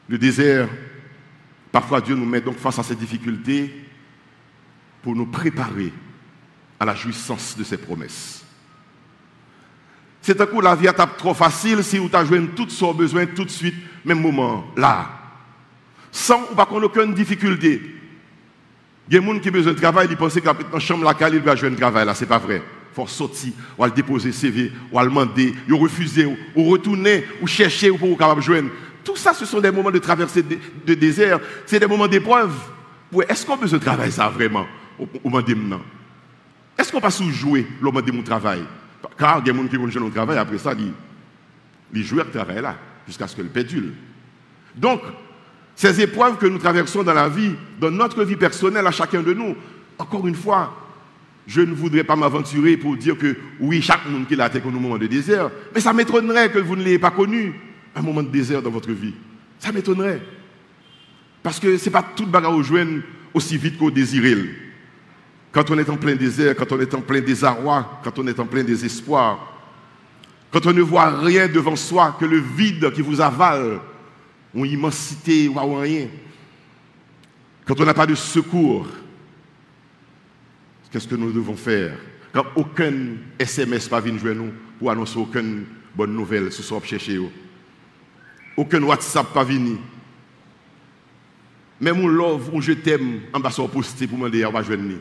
Le 0.09 0.19
désert, 0.19 0.69
parfois 1.71 2.01
Dieu 2.01 2.17
nous 2.17 2.27
met 2.27 2.41
donc 2.41 2.57
face 2.57 2.79
à 2.81 2.83
ces 2.83 2.97
difficultés 2.97 3.73
pour 5.03 5.15
nous 5.15 5.27
préparer 5.27 5.93
à 6.81 6.85
la 6.85 6.95
jouissance 6.95 7.57
de 7.57 7.63
ses 7.63 7.77
promesses. 7.77 8.45
C'est 10.23 10.41
un 10.41 10.47
coup, 10.47 10.61
la 10.61 10.75
vie 10.75 10.87
est 10.87 11.17
trop 11.17 11.35
facile 11.35 11.85
si 11.85 11.99
vous 11.99 12.11
avez 12.13 12.47
tout 12.49 12.69
son 12.69 12.93
besoin 12.93 13.27
tout 13.27 13.45
de 13.45 13.51
suite, 13.51 13.77
même 14.05 14.21
moment, 14.21 14.67
là. 14.77 15.20
Sans 16.13 16.43
ou 16.51 16.55
pas 16.55 16.69
aucune 16.71 17.15
difficulté. 17.15 17.81
Il 19.09 19.15
y 19.15 19.17
a 19.17 19.21
des 19.21 19.27
gens 19.27 19.39
qui 19.39 19.49
ont 19.49 19.53
besoin 19.53 19.73
de 19.73 19.79
travail, 19.79 20.09
ils 20.11 20.17
pensent 20.17 20.35
que 20.35 20.41
dans 20.41 20.55
la 20.73 20.79
chambre, 20.79 21.05
la 21.05 21.29
il 21.29 21.41
va 21.41 21.57
jouer 21.57 21.69
un 21.69 21.75
travail. 21.75 22.07
Là, 22.07 22.15
ce 22.15 22.23
n'est 22.23 22.29
pas 22.29 22.39
vrai 22.39 22.63
faut 22.93 23.07
sortir, 23.07 23.53
ou 23.79 23.85
aller 23.85 23.93
déposer 23.93 24.33
CV, 24.33 24.73
ou 24.91 24.99
aller 24.99 25.09
demander, 25.09 25.55
ou 25.71 25.77
refuser, 25.77 26.27
ou 26.55 26.65
retourner, 26.65 27.25
ou 27.41 27.47
chercher, 27.47 27.91
ou 27.91 27.99
pour 27.99 28.17
capable 28.19 28.43
joindre. 28.43 28.71
Tout 29.05 29.17
ça, 29.17 29.33
ce 29.33 29.47
sont 29.47 29.61
des 29.61 29.71
moments 29.71 29.91
de 29.91 29.99
traversée 29.99 30.43
de, 30.43 30.95
désert, 30.95 31.41
c'est 31.67 31.79
des 31.79 31.87
moments 31.87 32.09
d'épreuve. 32.09 32.55
Est-ce 33.29 33.47
qu'on 33.47 33.57
peut 33.57 33.69
se 33.69 33.77
travailler 33.77 34.11
ça 34.11 34.29
vraiment? 34.29 34.67
Au 34.99 35.07
moment 35.25 35.43
maintenant 35.47 35.81
Est-ce 36.79 36.93
qu'on 36.93 37.01
peut 37.01 37.11
se 37.11 37.25
jouer 37.31 37.67
le 37.81 37.87
moment 37.87 38.03
de 38.03 38.13
mon 38.13 38.23
travail? 38.23 38.63
Car 39.19 39.41
il 39.41 39.47
y 39.47 39.51
a 39.51 39.53
des 39.53 39.59
gens 39.59 39.69
qui 39.69 39.77
vont 39.77 39.89
jouer 39.89 40.03
au 40.03 40.11
travail, 40.11 40.39
après 40.39 40.59
ça, 40.59 40.73
ils, 41.93 42.05
jouent 42.05 42.17
le 42.17 42.31
travail 42.31 42.61
là, 42.61 42.77
jusqu'à 43.07 43.27
ce 43.27 43.35
que 43.35 43.43
le 43.43 43.49
pédule. 43.49 43.95
Donc, 44.75 45.01
ces 45.81 45.99
épreuves 46.03 46.37
que 46.37 46.45
nous 46.45 46.59
traversons 46.59 47.03
dans 47.03 47.15
la 47.15 47.27
vie, 47.27 47.55
dans 47.81 47.91
notre 47.91 48.23
vie 48.23 48.37
personnelle 48.37 48.87
à 48.87 48.91
chacun 48.91 49.23
de 49.23 49.33
nous, 49.33 49.57
encore 49.97 50.27
une 50.29 50.35
fois, 50.35 50.77
je 51.47 51.63
ne 51.63 51.73
voudrais 51.73 52.05
pas 52.05 52.17
m'aventurer 52.17 52.77
pour 52.77 52.99
dire 52.99 53.17
que 53.17 53.35
oui, 53.61 53.81
chaque 53.81 54.05
monde 54.07 54.27
qui 54.29 54.37
l'a 54.37 54.49
été 54.49 54.61
connu 54.61 54.77
un 54.77 54.81
moment 54.81 54.99
de 54.99 55.07
désert, 55.07 55.51
mais 55.75 55.81
ça 55.81 55.95
m'étonnerait 55.95 56.51
que 56.51 56.59
vous 56.59 56.77
ne 56.77 56.83
l'ayez 56.83 56.99
pas 56.99 57.11
connu, 57.11 57.55
un 57.97 58.03
moment 58.03 58.23
de 58.23 58.29
désert 58.29 58.61
dans 58.61 58.69
votre 58.69 58.93
vie. 58.93 59.15
Ça 59.59 59.73
m'étonnerait. 59.73 60.21
Parce 61.43 61.59
que 61.59 61.79
ce 61.79 61.87
n'est 61.87 61.91
pas 61.91 62.05
toute 62.15 62.31
bagarre 62.31 62.55
au 62.55 62.63
joindre 62.63 63.01
aussi 63.33 63.57
vite 63.57 63.79
qu'au 63.79 63.91
désiré. 63.91 64.37
Quand 65.51 65.71
on 65.71 65.79
est 65.79 65.89
en 65.89 65.97
plein 65.97 66.15
désert, 66.15 66.57
quand 66.57 66.71
on 66.73 66.81
est 66.81 66.95
en 66.95 67.01
plein 67.01 67.23
désarroi, 67.23 68.03
quand 68.05 68.19
on 68.19 68.27
est 68.27 68.39
en 68.39 68.45
plein 68.45 68.65
désespoir, 68.65 69.51
quand 70.51 70.67
on 70.67 70.75
ne 70.75 70.83
voit 70.83 71.21
rien 71.21 71.49
devant 71.49 71.75
soi 71.75 72.19
que 72.21 72.27
le 72.27 72.37
vide 72.37 72.93
qui 72.93 73.01
vous 73.01 73.23
avale, 73.23 73.81
ou 74.55 74.65
immensité, 74.65 75.49
ou 75.49 75.75
rien, 75.77 76.09
quand 77.65 77.81
on 77.81 77.85
n'a 77.85 77.95
pas 77.95 78.07
de 78.07 78.15
secours, 78.15 78.87
Qu'est-ce 80.91 81.07
que 81.07 81.15
nous 81.15 81.33
devons 81.33 81.57
faire? 81.57 81.97
Quand 82.33 82.45
aucun 82.57 82.93
SMS 83.39 83.89
pas 83.89 84.01
venu 84.01 84.19
jouer 84.19 84.35
nous 84.35 84.53
pour 84.79 84.91
annoncer 84.91 85.19
aucune 85.19 85.65
bonne 85.95 86.15
nouvelle 86.15 86.53
ce 86.53 86.63
soir 86.63 86.85
chercher. 86.85 87.21
Aucun 88.57 88.83
WhatsApp 88.83 89.33
pas 89.33 89.45
venu. 89.45 89.77
Même 91.81 92.01
mon 92.01 92.09
love 92.09 92.53
ou 92.53 92.61
je 92.61 92.73
t'aime 92.73 93.21
en 93.33 93.41
bas 93.41 93.51
posté 93.73 94.07
pour 94.07 94.19
demander 94.19 94.43
à 94.43 94.51
va 94.51 94.63
joindre. 94.63 94.99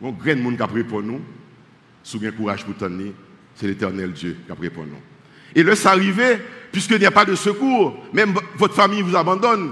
Mon 0.00 0.10
grand 0.10 0.36
monde 0.36 0.56
qui 0.56 0.82
pour 0.84 1.02
nous, 1.02 1.20
sous 2.02 2.18
bien 2.18 2.32
courage 2.32 2.64
pour 2.64 2.76
tenir, 2.76 3.12
c'est 3.54 3.66
l'éternel 3.66 4.12
Dieu 4.12 4.36
qui 4.44 4.52
a 4.52 4.70
pour 4.70 4.84
nous. 4.84 4.96
Et 5.54 5.62
là, 5.62 5.76
ça 5.76 5.92
arrivé, 5.92 6.38
puisqu'il 6.74 6.98
n'y 6.98 7.06
a 7.06 7.12
pas 7.12 7.24
de 7.24 7.36
secours, 7.36 7.96
même 8.12 8.34
votre 8.56 8.74
famille 8.74 9.00
vous 9.00 9.14
abandonne. 9.14 9.70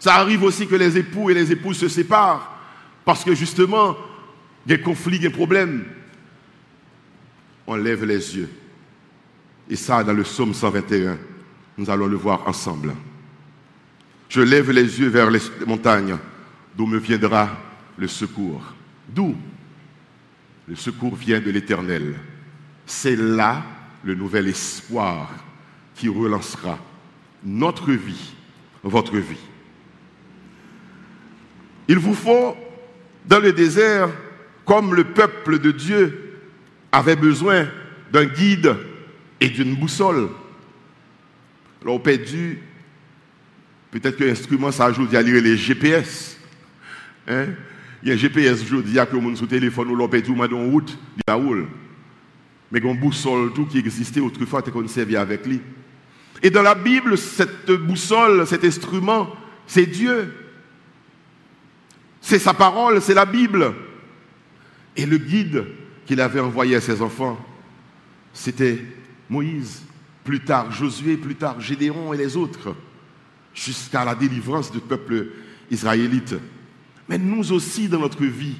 Ça 0.00 0.16
arrive 0.16 0.42
aussi 0.42 0.66
que 0.66 0.74
les 0.74 0.98
époux 0.98 1.30
et 1.30 1.34
les 1.34 1.52
épouses 1.52 1.78
se 1.78 1.86
séparent. 1.86 2.58
Parce 3.04 3.22
que 3.22 3.36
justement, 3.36 3.96
des 4.66 4.80
conflits, 4.80 5.20
des 5.20 5.30
problèmes, 5.30 5.84
on 7.68 7.76
lève 7.76 8.04
les 8.04 8.36
yeux. 8.36 8.48
Et 9.68 9.76
ça, 9.76 10.02
dans 10.02 10.12
le 10.12 10.24
psaume 10.24 10.52
121, 10.52 11.18
nous 11.78 11.88
allons 11.88 12.08
le 12.08 12.16
voir 12.16 12.42
ensemble. 12.48 12.96
Je 14.28 14.40
lève 14.40 14.72
les 14.72 14.98
yeux 14.98 15.08
vers 15.08 15.30
les 15.30 15.40
montagnes, 15.68 16.16
d'où 16.76 16.84
me 16.84 16.98
viendra 16.98 17.48
le 17.96 18.08
secours. 18.08 18.74
D'où 19.08 19.36
Le 20.66 20.74
secours 20.74 21.14
vient 21.14 21.38
de 21.38 21.52
l'Éternel. 21.52 22.16
C'est 22.86 23.14
là 23.14 23.62
le 24.02 24.16
nouvel 24.16 24.48
espoir 24.48 25.30
qui 26.00 26.08
relancera 26.08 26.78
notre 27.44 27.92
vie, 27.92 28.32
votre 28.82 29.18
vie. 29.18 29.36
Il 31.88 31.98
vous 31.98 32.14
faut, 32.14 32.56
dans 33.26 33.38
le 33.38 33.52
désert, 33.52 34.08
comme 34.64 34.94
le 34.94 35.04
peuple 35.04 35.58
de 35.58 35.70
Dieu 35.70 36.38
avait 36.90 37.16
besoin 37.16 37.68
d'un 38.10 38.24
guide 38.24 38.76
et 39.42 39.50
d'une 39.50 39.74
boussole. 39.74 40.30
On 41.84 41.98
perdu, 41.98 42.62
peut-être 43.90 44.16
que 44.16 44.24
l'instrument, 44.24 44.72
ça 44.72 44.86
à 44.86 45.22
lire 45.22 45.42
les 45.42 45.58
GPS. 45.58 46.38
Il 47.28 48.08
y 48.08 48.10
a 48.10 48.14
un 48.14 48.16
GPS 48.16 48.62
aujourd'hui, 48.62 48.92
il 48.92 48.96
y 48.96 48.98
a 48.98 49.04
que 49.04 49.16
monde 49.16 49.36
sur 49.36 49.48
téléphone, 49.48 49.88
on 49.90 50.08
perdu, 50.08 50.30
on 50.30 50.40
en 50.40 50.70
route, 50.70 50.98
il 51.28 51.32
roule. 51.34 51.66
Mais 52.72 52.78
une 52.78 52.98
boussole, 52.98 53.52
tout 53.52 53.66
qui 53.66 53.76
existait 53.76 54.20
autrefois, 54.20 54.62
qu'on 54.62 54.88
servait 54.88 55.16
avec 55.16 55.44
lui. 55.44 55.60
Et 56.42 56.50
dans 56.50 56.62
la 56.62 56.74
Bible, 56.74 57.18
cette 57.18 57.70
boussole, 57.70 58.46
cet 58.46 58.64
instrument, 58.64 59.28
c'est 59.66 59.86
Dieu. 59.86 60.32
C'est 62.20 62.38
sa 62.38 62.54
parole, 62.54 63.00
c'est 63.02 63.14
la 63.14 63.26
Bible. 63.26 63.74
Et 64.96 65.06
le 65.06 65.18
guide 65.18 65.64
qu'il 66.06 66.20
avait 66.20 66.40
envoyé 66.40 66.76
à 66.76 66.80
ses 66.80 67.02
enfants, 67.02 67.38
c'était 68.32 68.82
Moïse, 69.28 69.82
plus 70.24 70.40
tard 70.40 70.70
Josué, 70.72 71.16
plus 71.16 71.34
tard 71.34 71.60
Gédéon 71.60 72.12
et 72.12 72.16
les 72.16 72.36
autres, 72.36 72.74
jusqu'à 73.54 74.04
la 74.04 74.14
délivrance 74.14 74.72
du 74.72 74.80
peuple 74.80 75.28
israélite. 75.70 76.34
Mais 77.08 77.18
nous 77.18 77.52
aussi, 77.52 77.88
dans 77.88 78.00
notre 78.00 78.24
vie, 78.24 78.56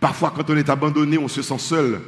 parfois 0.00 0.32
quand 0.34 0.48
on 0.50 0.56
est 0.56 0.68
abandonné, 0.68 1.18
on 1.18 1.28
se 1.28 1.42
sent 1.42 1.58
seul. 1.58 2.00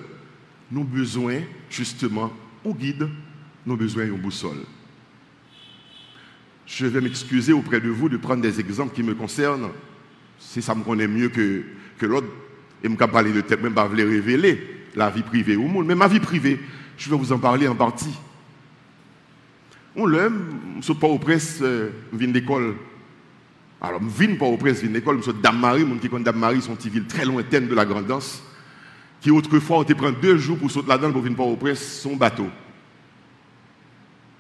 Nous 0.71 0.81
avons 0.81 0.91
besoin, 0.91 1.41
justement, 1.71 2.33
au 2.65 2.75
guide, 2.75 3.09
nous 3.67 3.73
avons 3.73 3.83
besoin 3.83 4.05
d'une 4.05 4.19
boussole. 4.19 4.63
Je 6.67 6.87
vais 6.87 7.01
m'excuser 7.01 7.53
auprès 7.53 7.81
de 7.81 7.89
vous 7.89 8.09
de 8.09 8.17
prendre 8.17 8.43
des 8.43 8.61
exemples 8.61 8.95
qui 8.95 9.03
me 9.03 9.15
concernent, 9.15 9.71
si 10.39 10.63
ça 10.63 10.75
me 10.75 10.83
connaît 10.83 11.09
mieux 11.09 11.29
que, 11.29 11.63
que 11.99 12.07
l'autre 12.07 12.29
et 12.83 12.89
ne 12.89 12.97
parler 12.97 13.33
de 13.33 13.41
tête, 13.41 13.63
même 13.63 13.75
pas 13.75 13.87
vous 13.87 13.97
révéler 13.97 14.85
la 14.95 15.09
vie 15.11 15.23
privée 15.23 15.57
au 15.57 15.63
monde. 15.63 15.87
Mais 15.87 15.95
ma 15.95 16.07
vie 16.07 16.21
privée, 16.21 16.61
je 16.99 17.09
vais 17.09 17.17
vous 17.17 17.33
en 17.33 17.39
parler 17.39 17.67
en 17.67 17.75
partie. 17.75 18.15
On 19.97 20.07
l'aime, 20.07 20.59
je 20.79 20.85
suis 20.85 20.95
pas 20.95 21.07
au 21.07 21.19
presse, 21.19 21.59
je 21.61 21.91
viens 22.13 22.29
d'école. 22.29 22.75
Alors, 23.81 24.01
je 24.03 24.25
viens 24.25 24.37
pas 24.37 24.47
au 24.47 24.57
presse, 24.57 24.77
je 24.77 24.83
viens 24.83 24.91
d'école, 24.91 25.19
je 25.19 25.31
suis 25.31 25.41
Dame-Marie, 25.41 25.85
mon 25.85 25.99
qui 25.99 26.09
connaît 26.09 26.25
Dame-Marie, 26.25 26.61
son 26.61 26.75
petit 26.75 26.91
ville 26.91 27.07
très 27.07 27.25
lointaine 27.25 27.69
de 27.69 27.75
la 27.75 27.87
Grandance, 27.87 28.43
qui 29.21 29.31
autrefois, 29.31 29.79
on 29.79 29.85
te 29.85 29.93
prend 29.93 30.11
deux 30.11 30.37
jours 30.37 30.59
pour 30.59 30.71
sauter 30.71 30.89
là-dedans 30.89 31.13
pour 31.13 31.23
venir 31.23 31.37
pas 31.37 31.45
au 31.45 31.57
presse, 31.57 32.03
son 32.03 32.17
bateau. 32.17 32.49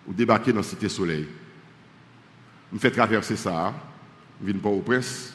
Ou 0.06 0.12
débarquer 0.12 0.52
dans 0.52 0.62
Cité 0.62 0.88
Soleil. 0.88 1.26
Je 2.72 2.78
fais 2.78 2.90
traverser 2.90 3.36
ça, 3.36 3.72
je 4.44 4.52
viens 4.52 4.70
au 4.70 4.80
presse, 4.80 5.34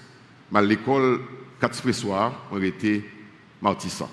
mais 0.52 0.60
à 0.60 0.62
l'école, 0.62 1.22
quatre 1.60 1.92
soirs, 1.92 2.34
on 2.52 2.62
était 2.62 3.04
Martissa. 3.62 4.10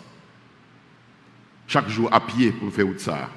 Chaque 1.66 1.88
jour 1.88 2.08
à 2.12 2.20
pied 2.20 2.52
pour 2.52 2.72
faire 2.72 2.86
ça 2.98 3.28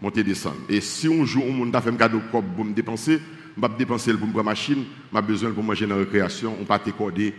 monter 0.00 0.22
descendre. 0.22 0.56
Et 0.68 0.80
si 0.80 1.06
un 1.06 1.24
jour, 1.24 1.44
on 1.46 1.72
a 1.72 1.80
fait 1.80 1.90
un 1.90 1.96
cadeau 1.96 2.20
pour 2.30 2.42
me 2.42 2.72
dépenser, 2.72 3.20
je 3.56 3.60
vais 3.60 3.68
dépenser 3.78 4.12
pour 4.12 4.26
me 4.26 4.32
prendre 4.32 4.46
machine, 4.46 4.84
j'ai 5.12 5.22
besoin 5.22 5.50
pour 5.52 5.62
manger 5.62 5.86
dans 5.86 5.94
la 5.94 6.02
récréation, 6.02 6.56
on 6.60 6.64
pâté 6.64 6.92
cordé, 6.92 7.34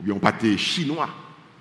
ou 0.00 0.04
bien 0.04 0.14
on 0.14 0.18
pâté 0.18 0.56
chinois, 0.56 1.08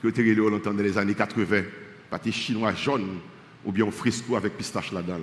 que 0.01 0.07
tu 0.07 0.31
as 0.31 0.35
longtemps 0.35 0.73
dans 0.73 0.83
les 0.83 0.97
années 0.97 1.15
80, 1.15 1.63
pâté 2.09 2.31
chinois 2.31 2.73
jaune, 2.75 3.19
ou 3.65 3.71
bien 3.71 3.87
un 3.87 3.91
frisco 3.91 4.35
avec 4.35 4.55
pistache 4.55 4.91
là-dedans. 4.91 5.19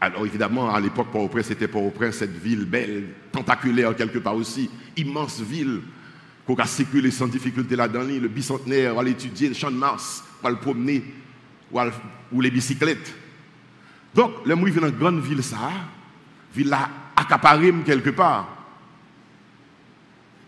Alors 0.00 0.24
évidemment, 0.24 0.72
à 0.72 0.80
l'époque, 0.80 1.08
Port-au-Prince, 1.12 1.46
c'était 1.46 1.68
Port-au-Prince, 1.68 2.16
cette 2.16 2.36
ville 2.36 2.64
belle, 2.64 3.08
tentaculaire 3.30 3.94
quelque 3.94 4.18
part 4.18 4.34
aussi, 4.34 4.70
immense 4.96 5.40
ville, 5.40 5.82
qu'on 6.46 6.54
a 6.54 6.66
sans 6.66 7.26
difficulté 7.26 7.76
là-dedans, 7.76 8.04
le 8.04 8.28
bicentenaire, 8.28 8.94
on 8.94 8.96
va 8.96 9.02
l'étudier, 9.02 9.48
le 9.48 9.54
champ 9.54 9.70
de 9.70 9.76
Mars, 9.76 10.24
on 10.40 10.46
va 10.46 10.50
le 10.50 10.58
promener, 10.58 11.04
ou 12.32 12.40
les 12.40 12.50
bicyclettes. 12.50 13.14
Donc, 14.14 14.32
le 14.44 14.54
moi, 14.54 14.70
dans 14.70 14.88
une 14.88 14.96
grande 14.96 15.20
ville, 15.20 15.42
ça, 15.42 15.70
ville 16.54 16.68
là, 16.68 16.88
accaparé 17.14 17.72
quelque 17.84 18.10
part. 18.10 18.48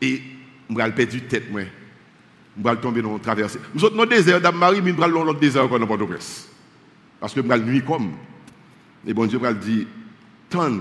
Et, 0.00 0.20
je 0.68 0.74
vais 0.74 0.90
perdre 0.90 1.28
tête, 1.28 1.50
moi. 1.50 1.62
Je 2.56 2.68
vais 2.68 2.76
tomber 2.76 3.02
dans 3.02 3.14
le 3.14 3.20
traversée. 3.20 3.60
Nous 3.74 3.84
autres, 3.84 3.96
dans 3.96 4.02
le 4.02 4.08
désert 4.08 4.40
d'Ammarie, 4.40 4.82
mais 4.82 4.92
nous 4.92 5.02
allons 5.02 5.20
dans 5.20 5.24
l'autre 5.24 5.40
désert 5.40 5.68
dans 5.68 5.86
Port-au-Prince. 5.86 6.48
Parce 7.20 7.32
que 7.32 7.42
je 7.42 7.46
vais 7.46 7.58
nuit 7.58 7.82
comme. 7.82 8.12
Et 9.06 9.14
bon 9.14 9.26
Dieu 9.26 9.38
va 9.38 9.52
dire, 9.52 9.86
tant, 10.48 10.72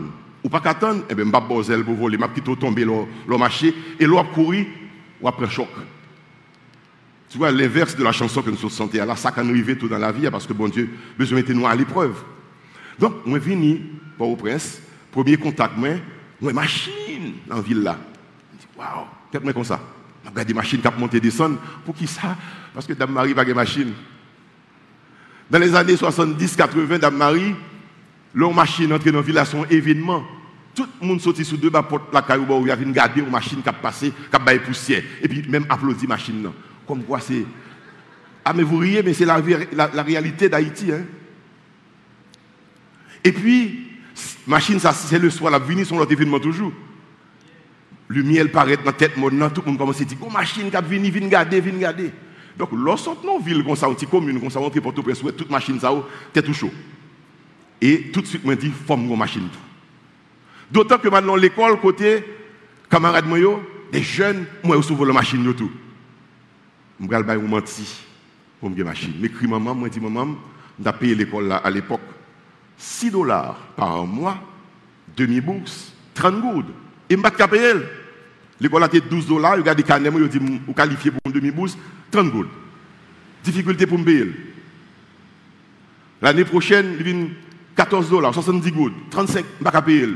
ou 0.43 0.49
pas 0.49 0.59
qu'attendre, 0.59 1.03
eh 1.09 1.15
bien, 1.15 1.25
je 1.25 1.31
vais 1.73 1.83
pour 1.83 1.95
voler, 1.95 2.17
je 2.17 2.21
vais 2.21 2.31
plutôt 2.31 2.55
tomber 2.55 2.85
le 2.85 3.37
marché, 3.37 3.73
et 3.99 4.05
l'eau 4.05 4.23
courir, 4.33 4.65
ou 5.21 5.27
après 5.27 5.49
choc. 5.49 5.69
Tu 7.29 7.37
vois, 7.37 7.51
l'inverse 7.51 7.95
de 7.95 8.03
la 8.03 8.11
chanson 8.11 8.41
que 8.41 8.49
nous 8.49 8.57
sommes 8.57 8.69
sentis, 8.69 8.97
là, 8.97 9.15
ça 9.15 9.31
can 9.31 9.47
arriver 9.47 9.77
tout 9.77 9.87
dans 9.87 9.97
la 9.97 10.11
vie, 10.11 10.29
parce 10.29 10.45
que 10.45 10.53
bon 10.53 10.67
Dieu, 10.67 10.89
besoin 11.17 11.41
de 11.41 11.53
nous 11.53 11.65
à 11.65 11.75
l'épreuve. 11.75 12.15
Donc, 12.99 13.13
je 13.25 13.31
suis 13.31 13.39
venu 13.39 13.81
pour 14.17 14.29
au 14.29 14.35
prince, 14.35 14.81
premier 15.11 15.37
contact, 15.37 15.77
moi, 15.77 15.89
une 16.41 16.51
machine 16.51 17.33
dans 17.47 17.55
la 17.57 17.61
ville 17.61 17.81
là. 17.81 17.97
Je 18.53 18.59
dis, 18.59 18.67
waouh, 18.77 19.05
peut-être 19.31 19.53
comme 19.53 19.63
ça. 19.63 19.79
Je 20.23 20.29
regarde 20.29 20.47
des 20.47 20.53
machines 20.53 20.81
qui 20.81 20.87
montent 20.99 21.13
et 21.15 21.19
descendent. 21.19 21.57
Pour 21.85 21.95
qui 21.95 22.05
ça? 22.05 22.37
Parce 22.73 22.85
que 22.85 22.93
Dame 22.93 23.11
Marie 23.11 23.29
n'a 23.29 23.35
pas 23.35 23.45
de 23.45 23.53
machine. 23.53 23.93
Dans 25.49 25.59
les 25.59 25.73
années 25.73 25.95
70-80, 25.95 26.99
Dame 26.99 27.17
Marie, 27.17 27.55
leur 28.33 28.53
machine 28.53 28.91
entrée 28.93 29.11
dans 29.11 29.19
la 29.19 29.25
ville 29.25 29.35
là, 29.35 29.45
son 29.45 29.65
événement. 29.65 30.23
Tout 30.73 30.87
le 31.01 31.07
monde 31.07 31.21
sorti 31.21 31.43
sous 31.43 31.57
deux 31.57 31.69
bas 31.69 31.83
portes 31.83 32.13
la 32.13 32.21
caillou 32.21 32.45
il 32.61 32.67
y 32.67 32.71
avait 32.71 32.83
une 32.83 33.29
machine 33.29 33.61
qui 33.61 33.67
a 33.67 33.73
passé, 33.73 34.11
qui 34.11 34.35
a 34.35 34.39
baillé 34.39 34.59
poussière. 34.59 35.03
Et 35.21 35.27
puis 35.27 35.43
même 35.49 35.65
applaudi 35.69 36.07
machine. 36.07 36.43
Là. 36.43 36.49
Comme 36.87 37.03
quoi 37.03 37.19
c'est. 37.19 37.45
Ah, 38.43 38.53
mais 38.53 38.63
vous 38.63 38.77
riez, 38.77 39.03
mais 39.03 39.13
c'est 39.13 39.25
la, 39.25 39.41
la, 39.73 40.03
réalité 40.03 40.49
d'Haïti. 40.49 40.91
Hein? 40.91 41.03
Et 43.23 43.31
puis, 43.31 43.87
machine, 44.47 44.79
ça, 44.79 44.93
c'est 44.93 45.19
le 45.19 45.29
soir, 45.29 45.51
la 45.51 45.59
venue 45.59 45.85
sur 45.85 45.95
notre 45.95 46.11
événement 46.11 46.39
toujours. 46.39 46.73
Miel 48.09 48.51
paraît 48.51 48.77
dans 48.77 48.85
la 48.85 48.93
tête, 48.93 49.13
tout 49.13 49.21
le 49.21 49.39
monde 49.39 49.77
commence 49.77 50.01
à 50.01 50.03
dire, 50.03 50.17
oh, 50.21 50.29
machine 50.29 50.69
qui 50.69 50.77
venu, 50.77 51.09
viens 51.09 51.27
garder, 51.27 51.61
viens 51.61 51.77
garder. 51.77 52.11
Donc, 52.57 52.69
lorsqu'on 52.73 53.15
dans 53.23 53.39
une 53.39 53.45
ville 53.45 53.63
comme 53.63 53.75
ça, 53.75 53.87
une 53.87 54.07
commune 54.07 54.39
comme 54.39 54.49
ça, 54.49 54.59
on 54.59 54.69
tout 54.69 55.03
presse, 55.03 55.19
toute 55.19 55.49
machine, 55.49 55.79
ça, 55.79 55.93
t'es 56.33 56.41
tout 56.41 56.53
chaud. 56.53 56.71
Et 57.81 58.11
tout 58.13 58.21
de 58.21 58.27
suite, 58.27 58.45
moi, 58.45 58.55
dit, 58.55 58.71
forme 58.85 59.05
une 59.05 59.17
machine. 59.17 59.49
D'autant 60.71 60.99
que 60.99 61.09
maintenant, 61.09 61.35
l'école, 61.35 61.79
côté, 61.79 62.23
camarades, 62.89 63.25
des 63.91 64.03
jeunes, 64.03 64.45
moi, 64.63 64.77
je 64.77 64.83
souvent 64.83 65.05
la 65.05 65.13
machine, 65.13 65.53
tout. 65.55 65.71
Je 66.99 67.07
vais 67.07 67.37
menti 67.37 68.05
pour 68.59 68.69
me 68.69 68.83
machine. 68.83 69.13
Mais 69.19 69.29
crie 69.29 69.47
maman, 69.47 69.73
moi, 69.73 69.89
dis 69.89 69.99
maman, 69.99 70.35
j'ai 70.83 70.91
payé 70.93 71.15
l'école 71.15 71.51
à 71.51 71.69
l'époque. 71.69 72.01
6 72.77 73.11
dollars 73.11 73.57
par 73.75 74.05
mois, 74.05 74.37
demi-bourse, 75.17 75.93
30 76.13 76.41
gouttes. 76.41 76.65
Et 77.09 77.15
je 77.15 77.17
ne 77.17 77.23
pas 77.23 77.47
payer. 77.47 77.73
L'école 78.59 78.83
a 78.83 78.85
été 78.85 79.01
12 79.01 79.27
dollars, 79.27 79.57
il 79.59 79.67
a 79.67 79.75
des 79.75 79.83
canets, 79.83 80.13
il 80.15 80.27
dit, 80.27 80.39
vous 80.65 80.73
qualifiez 80.73 81.11
pour 81.11 81.21
une 81.25 81.31
demi-bourse, 81.31 81.77
30 82.11 82.31
gouttes. 82.31 82.49
Difficulté 83.43 83.87
pour 83.87 83.97
me 83.97 84.05
payer. 84.05 84.31
L'année 86.21 86.45
prochaine, 86.45 86.95
il 86.99 87.03
vient 87.03 87.27
14 87.75 88.09
dollars, 88.09 88.33
70 88.33 88.71
gouttes, 88.71 88.93
35, 89.09 89.45
je 89.59 89.65
ne 89.65 89.69
pas 89.69 89.81
payer. 89.81 90.07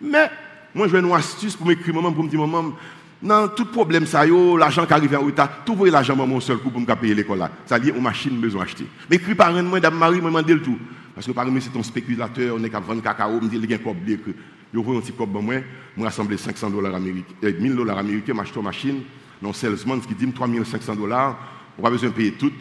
Mais, 0.00 0.30
moi, 0.74 0.86
je 0.86 0.92
vais 0.92 1.00
une 1.00 1.12
astuce 1.12 1.56
pour 1.56 1.66
m'écrire, 1.66 1.94
maman, 1.94 2.12
pour 2.12 2.24
me 2.24 2.28
dire, 2.28 2.40
maman, 2.40 2.74
non, 3.20 3.48
tout 3.48 3.64
problème, 3.66 4.06
ça 4.06 4.24
l'argent 4.26 4.86
qui 4.86 4.92
arrive 4.92 5.16
en 5.16 5.24
retard, 5.24 5.64
tout 5.64 5.74
voyez 5.74 5.92
l'argent 5.92 6.14
mon 6.14 6.40
seul 6.40 6.58
coup 6.58 6.70
pour 6.70 6.80
me 6.80 6.86
payer 6.86 7.14
l'école 7.14 7.38
là. 7.38 7.50
Ça 7.66 7.78
dit, 7.78 7.90
une 7.90 8.00
machine 8.00 8.38
besoin 8.38 8.62
d'acheter. 8.62 8.86
Mais 9.10 9.16
écrit 9.16 9.34
par 9.34 9.54
un 9.54 9.62
moi, 9.62 9.80
dame 9.80 9.96
Marie, 9.98 10.20
me 10.20 10.26
demande 10.26 10.48
le 10.48 10.62
tout. 10.62 10.78
Parce 11.14 11.26
que 11.26 11.32
par 11.32 11.44
exemple, 11.44 11.64
c'est 11.72 11.76
un 11.76 11.82
spéculateur, 11.82 12.54
on 12.56 12.62
est 12.62 12.70
qu'à 12.70 12.78
vendre 12.78 13.02
cacao, 13.02 13.40
me 13.40 13.48
dit, 13.48 13.56
il 13.56 13.68
y 13.68 13.72
a 13.72 13.76
un 13.76 13.80
cob 13.80 13.96
que 14.06 14.30
je 14.72 14.78
vois 14.78 14.96
un 14.96 15.00
petit 15.00 15.12
cob 15.12 15.30
moi, 15.32 15.54
je 15.96 16.02
rassembler 16.04 16.36
500 16.36 16.70
dollars 16.70 16.94
américains, 16.94 17.34
1000 17.42 17.74
dollars 17.74 17.98
américains, 17.98 18.34
m'acheter 18.34 18.60
une 18.60 18.64
machine, 18.64 19.00
non 19.42 19.52
salesman 19.52 20.00
qui 20.00 20.14
dit 20.14 20.30
3500 20.30 20.94
dollars, 20.94 21.36
on 21.76 21.82
pas 21.82 21.90
besoin 21.90 22.10
de 22.10 22.14
payer 22.14 22.32
tout, 22.32 22.52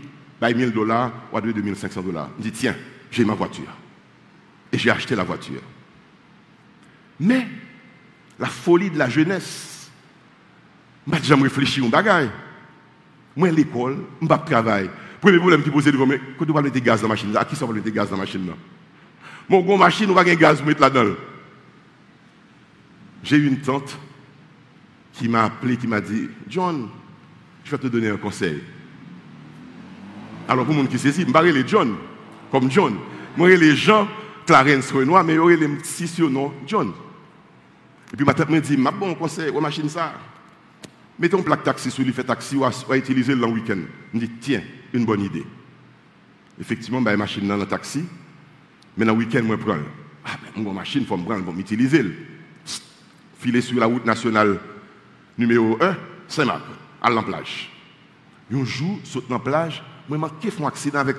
1000 0.41 0.71
dollars, 0.71 1.11
ou 1.31 1.39
2500 1.39 2.01
dollars. 2.01 2.29
Je 2.39 2.43
dis, 2.43 2.51
tiens, 2.51 2.75
j'ai 3.11 3.25
ma 3.25 3.33
voiture. 3.35 3.65
Et 4.71 4.77
j'ai 4.77 4.91
acheté 4.91 5.15
la 5.15 5.23
voiture. 5.23 5.61
Mais, 7.19 7.47
la 8.39 8.47
folie 8.47 8.89
de 8.89 8.97
la 8.97 9.09
jeunesse, 9.09 9.89
je 11.11 11.23
jamais 11.23 11.43
réfléchi 11.43 11.81
à 11.81 11.85
un 11.85 11.89
bagage. 11.89 12.29
Moi, 13.35 13.51
l'école, 13.51 13.97
je 14.19 14.25
ne 14.25 14.27
pas 14.27 14.37
travail. 14.39 14.89
Premier 15.21 15.39
problème 15.39 15.63
qui 15.63 15.69
pose 15.69 15.85
devant 15.85 16.05
moi, 16.05 16.15
quand 16.37 16.45
tu 16.45 16.51
vas 16.51 16.61
mettre 16.61 16.79
gaz 16.79 17.01
dans 17.01 17.07
la 17.07 17.13
machine, 17.13 17.35
à 17.35 17.45
qui 17.45 17.55
ça 17.55 17.65
va 17.65 17.73
mettre 17.73 17.89
gaz 17.89 18.09
dans 18.09 18.15
la 18.15 18.23
machine 18.23 18.51
Mon 19.49 19.61
gros 19.61 19.77
machine, 19.77 20.09
on 20.09 20.13
va 20.13 20.23
gagner 20.23 20.37
gaz 20.37 20.57
pour 20.57 20.67
mettre 20.67 20.81
là-dedans. 20.81 21.15
J'ai 23.23 23.37
eu 23.37 23.47
une 23.47 23.59
tante 23.59 23.97
qui 25.13 25.27
m'a 25.27 25.45
appelé, 25.45 25.77
qui 25.77 25.87
m'a 25.87 26.01
dit 26.01 26.29
John, 26.47 26.89
je 27.63 27.71
vais 27.71 27.77
te 27.77 27.87
donner 27.87 28.09
un 28.09 28.17
conseil. 28.17 28.61
Alors, 30.47 30.65
pour 30.65 30.73
le 30.73 30.81
monde 30.81 30.89
qui 30.89 30.97
sait, 30.97 31.11
je 31.11 31.25
vais 31.25 31.51
les 31.51 31.67
John, 31.67 31.95
comme 32.51 32.71
John. 32.71 32.95
Moi, 33.35 33.49
les 33.49 33.75
gens, 33.75 34.07
Clarence 34.47 34.91
Renoir, 34.91 35.23
mais 35.23 35.33
il 35.33 35.39
aurait 35.39 35.57
les 35.57 35.67
petits 35.67 36.07
surnoms 36.07 36.53
John. 36.65 36.93
Et 38.11 38.15
puis 38.15 38.25
ma 38.25 38.33
tante 38.33 38.49
m'a 38.49 38.61
dit, 38.61 38.77
ma 38.77 38.91
bon 38.91 39.13
conseil, 39.13 39.51
la 39.53 39.59
machine 39.59 39.89
ça. 39.89 40.13
Mettez 41.19 41.37
un 41.37 41.41
plaque 41.41 41.63
taxi 41.63 41.91
sur 41.91 42.03
lui, 42.03 42.13
fait 42.13 42.23
taxi 42.23 42.55
ou 42.55 42.63
à 42.63 42.97
utiliser 42.97 43.35
le 43.35 43.45
week-end. 43.45 43.79
Je 44.13 44.19
me 44.19 44.25
dit, 44.25 44.31
tiens, 44.39 44.61
une 44.93 45.05
bonne 45.05 45.21
idée. 45.21 45.45
Effectivement, 46.59 47.01
bah, 47.01 47.15
machine 47.17 47.47
dans 47.47 47.57
le 47.57 47.65
taxi, 47.65 48.05
mais 48.95 49.05
dans 49.05 49.13
le 49.13 49.19
week-end, 49.19 49.43
je 49.47 49.55
prends. 49.55 49.77
Ah, 50.25 50.37
ben, 50.55 50.63
mon 50.63 50.73
machine, 50.73 51.01
il 51.01 51.07
faut 51.07 51.17
me 51.17 51.23
prendre, 51.23 51.41
il 51.41 51.45
faut 51.45 51.51
m'utiliser. 51.51 52.05
Filer 53.39 53.61
sur 53.61 53.79
la 53.79 53.85
route 53.85 54.05
nationale 54.05 54.59
numéro 55.37 55.77
1, 55.81 55.95
Saint-Marc, 56.27 56.63
à 57.01 57.09
la 57.09 57.21
plage. 57.21 57.71
Un 58.53 58.63
jour, 58.63 58.99
dans 59.27 59.35
la 59.35 59.39
plage, 59.39 59.83
je 60.09 60.49
fait 60.49 60.63
un 60.63 60.67
accident 60.67 60.99
avec 60.99 61.17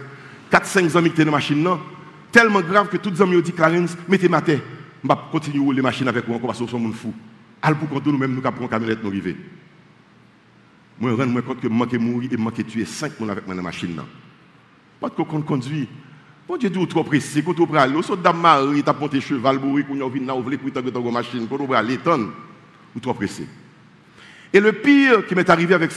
4-5 0.50 0.96
amis 0.96 1.08
qui 1.08 1.14
étaient 1.14 1.24
dans 1.24 1.32
la 1.32 1.36
machine? 1.36 1.68
Tellement 2.30 2.60
grave 2.60 2.88
que 2.88 2.96
tous 2.96 3.10
les 3.10 3.22
amis 3.22 3.36
ont 3.36 3.40
dit, 3.40 3.52
Clarence, 3.52 3.96
mettez 4.08 4.28
ma 4.28 4.40
tête. 4.40 4.62
Je 5.02 5.08
vais 5.08 5.14
continuer 5.30 5.58
à 5.58 5.62
rouler 5.62 5.76
la 5.78 5.82
machine 5.84 6.08
avec 6.08 6.26
vous 6.26 6.34
encore 6.34 6.48
parce 6.48 6.58
que 6.58 6.64
nous 6.64 6.70
sommes 6.70 6.92
fous. 6.92 7.14
Al 7.62 7.76
pour 7.76 7.88
compte 7.88 8.06
nous-mêmes, 8.06 8.34
nous 8.34 8.46
avons 8.46 8.68
camionnette, 8.68 9.02
nous 9.02 9.08
arriver. 9.08 9.36
Moi, 11.00 11.14
je 11.16 11.24
me 11.24 11.42
compte 11.42 11.60
que 11.60 11.68
je 11.68 11.72
manque 11.72 11.92
mourir 11.94 12.32
et 12.32 12.36
manque 12.36 12.66
tuer 12.66 12.84
5 12.84 13.10
personnes 13.10 13.30
avec 13.30 13.46
ma 13.46 13.54
machine. 13.54 14.00
Pas 15.00 15.08
de 15.08 15.14
qu'on 15.14 15.42
conduit. 15.42 15.88
Bon 16.48 16.56
Dieu 16.56 16.70
dit, 16.70 16.86
trop 16.88 17.04
pressé, 17.04 17.42
quand 17.42 17.60
on 17.60 17.74
aller, 17.74 17.94
on 17.94 18.16
dame 18.16 18.40
Marie, 18.40 18.82
t'as 18.82 18.94
monté 18.94 19.20
cheval, 19.20 19.58
bourré, 19.58 19.84
qu'on 19.84 20.00
a 20.00 20.08
vu 20.08 20.22
on 20.30 20.40
voulait 20.40 20.56
pour 20.56 20.72
ta 20.72 20.80
machine, 20.80 21.46
quand 21.46 21.72
aller, 21.72 21.98
ton, 21.98 22.30
ou 22.96 23.00
trop 23.00 23.12
pressé. 23.12 23.46
Et 24.50 24.58
le 24.58 24.72
pire 24.72 25.26
qui 25.26 25.34
m'est 25.34 25.48
arrivé 25.50 25.74
avec 25.74 25.90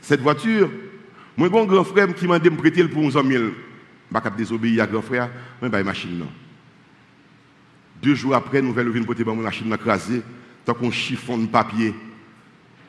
cette 0.00 0.22
voiture, 0.22 0.70
moi, 1.36 1.50
mon 1.50 1.66
grand 1.66 1.84
frère 1.84 2.12
qui 2.14 2.26
m'a 2.26 2.38
demandé 2.38 2.48
de 2.48 2.54
me 2.54 2.56
prêter 2.56 2.88
pour 2.88 3.02
11 3.02 3.12
000, 3.12 3.44
vais 4.10 4.36
désobéir 4.36 4.84
à 4.84 4.86
grand 4.86 5.02
frère, 5.02 5.30
je 5.62 5.68
vais 5.68 5.84
machine. 5.84 6.24
Deux 8.02 8.14
jours 8.14 8.34
après, 8.34 8.62
nous 8.62 8.72
venons 8.72 9.04
porter 9.04 9.24
ma 9.24 9.34
machine 9.34 9.72
écrasée, 9.72 10.22
tant 10.64 10.74
qu'on 10.74 10.90
chiffon 10.90 11.38
de 11.38 11.46
papier 11.46 11.94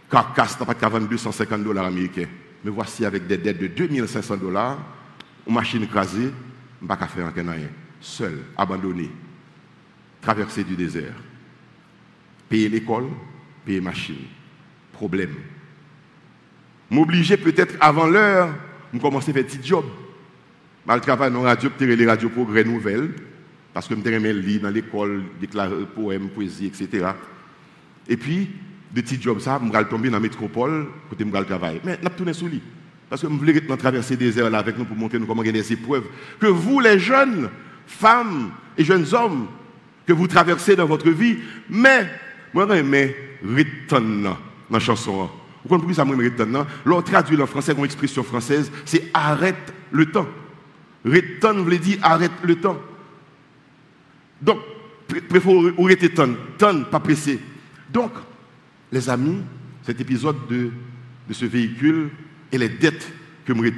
carcasse 0.10 0.60
n'a 0.60 0.66
pas 0.66 0.90
vendre 0.90 1.08
250 1.08 1.64
dollars 1.64 1.86
américains. 1.86 2.28
Mais 2.64 2.72
voici 2.72 3.06
avec 3.06 3.28
des 3.28 3.38
dettes 3.38 3.60
de 3.60 3.68
2500 3.68 4.38
dollars, 4.38 4.80
une 5.48 5.54
machine 5.54 5.84
écrasée, 5.84 6.32
je 6.80 6.84
ne 6.84 6.88
pas 6.88 7.08
faire 7.08 7.34
rien. 7.34 7.70
Seul, 8.02 8.40
abandonné. 8.58 9.10
traversée 10.22 10.64
du 10.64 10.76
désert. 10.76 11.14
Payer 12.50 12.70
l'école, 12.70 13.08
payer 13.66 13.80
machine. 13.80 14.18
Problème. 14.92 15.36
M'obliger 16.90 17.38
peut-être 17.38 17.76
avant 17.80 18.08
l'heure, 18.08 18.54
je 18.94 19.00
commencer 19.00 19.32
à 19.32 19.34
faire 19.34 19.46
petit 19.46 19.60
job. 19.64 19.86
Je 20.96 21.02
travaille 21.02 21.32
dans 21.32 21.44
la 21.44 21.50
radio, 21.50 21.70
les 21.80 22.06
radios 22.08 22.30
progrès 22.30 22.64
nouvelles, 22.64 23.12
parce 23.74 23.88
que 23.88 23.96
je 23.96 24.00
me 24.00 24.32
lire 24.32 24.62
dans 24.62 24.70
l'école, 24.70 25.24
déclarer 25.40 25.86
poèmes, 25.96 26.30
poésie, 26.30 26.66
etc. 26.66 27.08
Et 28.08 28.18
puis, 28.18 28.50
de 28.92 29.02
petits 29.02 29.22
jobs, 29.22 29.40
ça, 29.40 29.62
je 29.64 29.72
vais 29.72 29.86
tomber 29.86 30.10
dans 30.10 30.16
la 30.16 30.20
métropole, 30.20 30.88
côté 31.10 31.24
je 31.24 31.44
travailler. 31.44 31.80
Mais 31.84 32.00
je 32.02 32.10
vais 32.10 32.16
tourner 32.16 32.34
sous 32.34 32.48
lui. 32.48 32.62
Parce 33.08 33.22
que 33.22 33.28
je 33.28 33.34
voulais 33.34 33.62
traverser 33.78 34.18
des 34.18 34.38
heures 34.40 34.50
là 34.50 34.60
avec 34.60 34.78
nous 34.78 34.86
pour 34.86 34.98
montrer 34.98 35.20
nous 35.20 35.28
comment 35.28 35.44
gagner 35.44 35.62
des 35.62 35.74
épreuves. 35.74 36.06
Que 36.40 36.48
vous, 36.48 36.80
les 36.80 36.98
jeunes 36.98 37.50
femmes 37.86 38.52
et 38.76 38.84
jeunes 38.84 39.06
hommes, 39.14 39.48
que 40.08 40.14
vous 40.14 40.28
traversez 40.28 40.76
dans 40.76 40.86
votre 40.88 41.10
vie, 41.12 41.38
mais, 41.70 42.10
moi, 42.52 42.66
mais, 42.82 43.16
retenez 43.44 44.24
dans 44.24 44.38
la 44.72 44.80
chanson. 44.80 45.30
Vous 45.64 45.70
comprenez 45.70 45.94
ça, 45.94 46.04
moi, 46.04 46.16
retenez 46.16 46.62
L'on 46.84 47.02
traduit 47.04 47.40
en 47.40 47.46
français 47.46 47.76
comme 47.76 47.86
expression 47.86 48.24
française, 48.24 48.72
c'est 48.86 49.12
arrête 49.14 49.74
le 49.92 50.08
temps. 50.08 50.28
Retenez 51.06 51.64
veut 51.64 51.78
dire 51.78 52.00
arrête 52.02 52.32
le 52.44 52.56
temps. 52.56 52.78
Donc, 54.42 54.60
préférez 55.28 55.74
arrêter 55.78 56.10
temps, 56.10 56.34
temps, 56.58 56.84
pas 56.84 57.00
pressé. 57.00 57.40
Donc, 57.92 58.12
les 58.92 59.10
amis, 59.10 59.42
cet 59.84 60.00
épisode 60.02 60.48
de, 60.48 60.72
ce 61.32 61.46
véhicule 61.46 62.10
et 62.52 62.58
les 62.58 62.70
dettes 62.70 63.12
que 63.46 63.54
me 63.54 63.72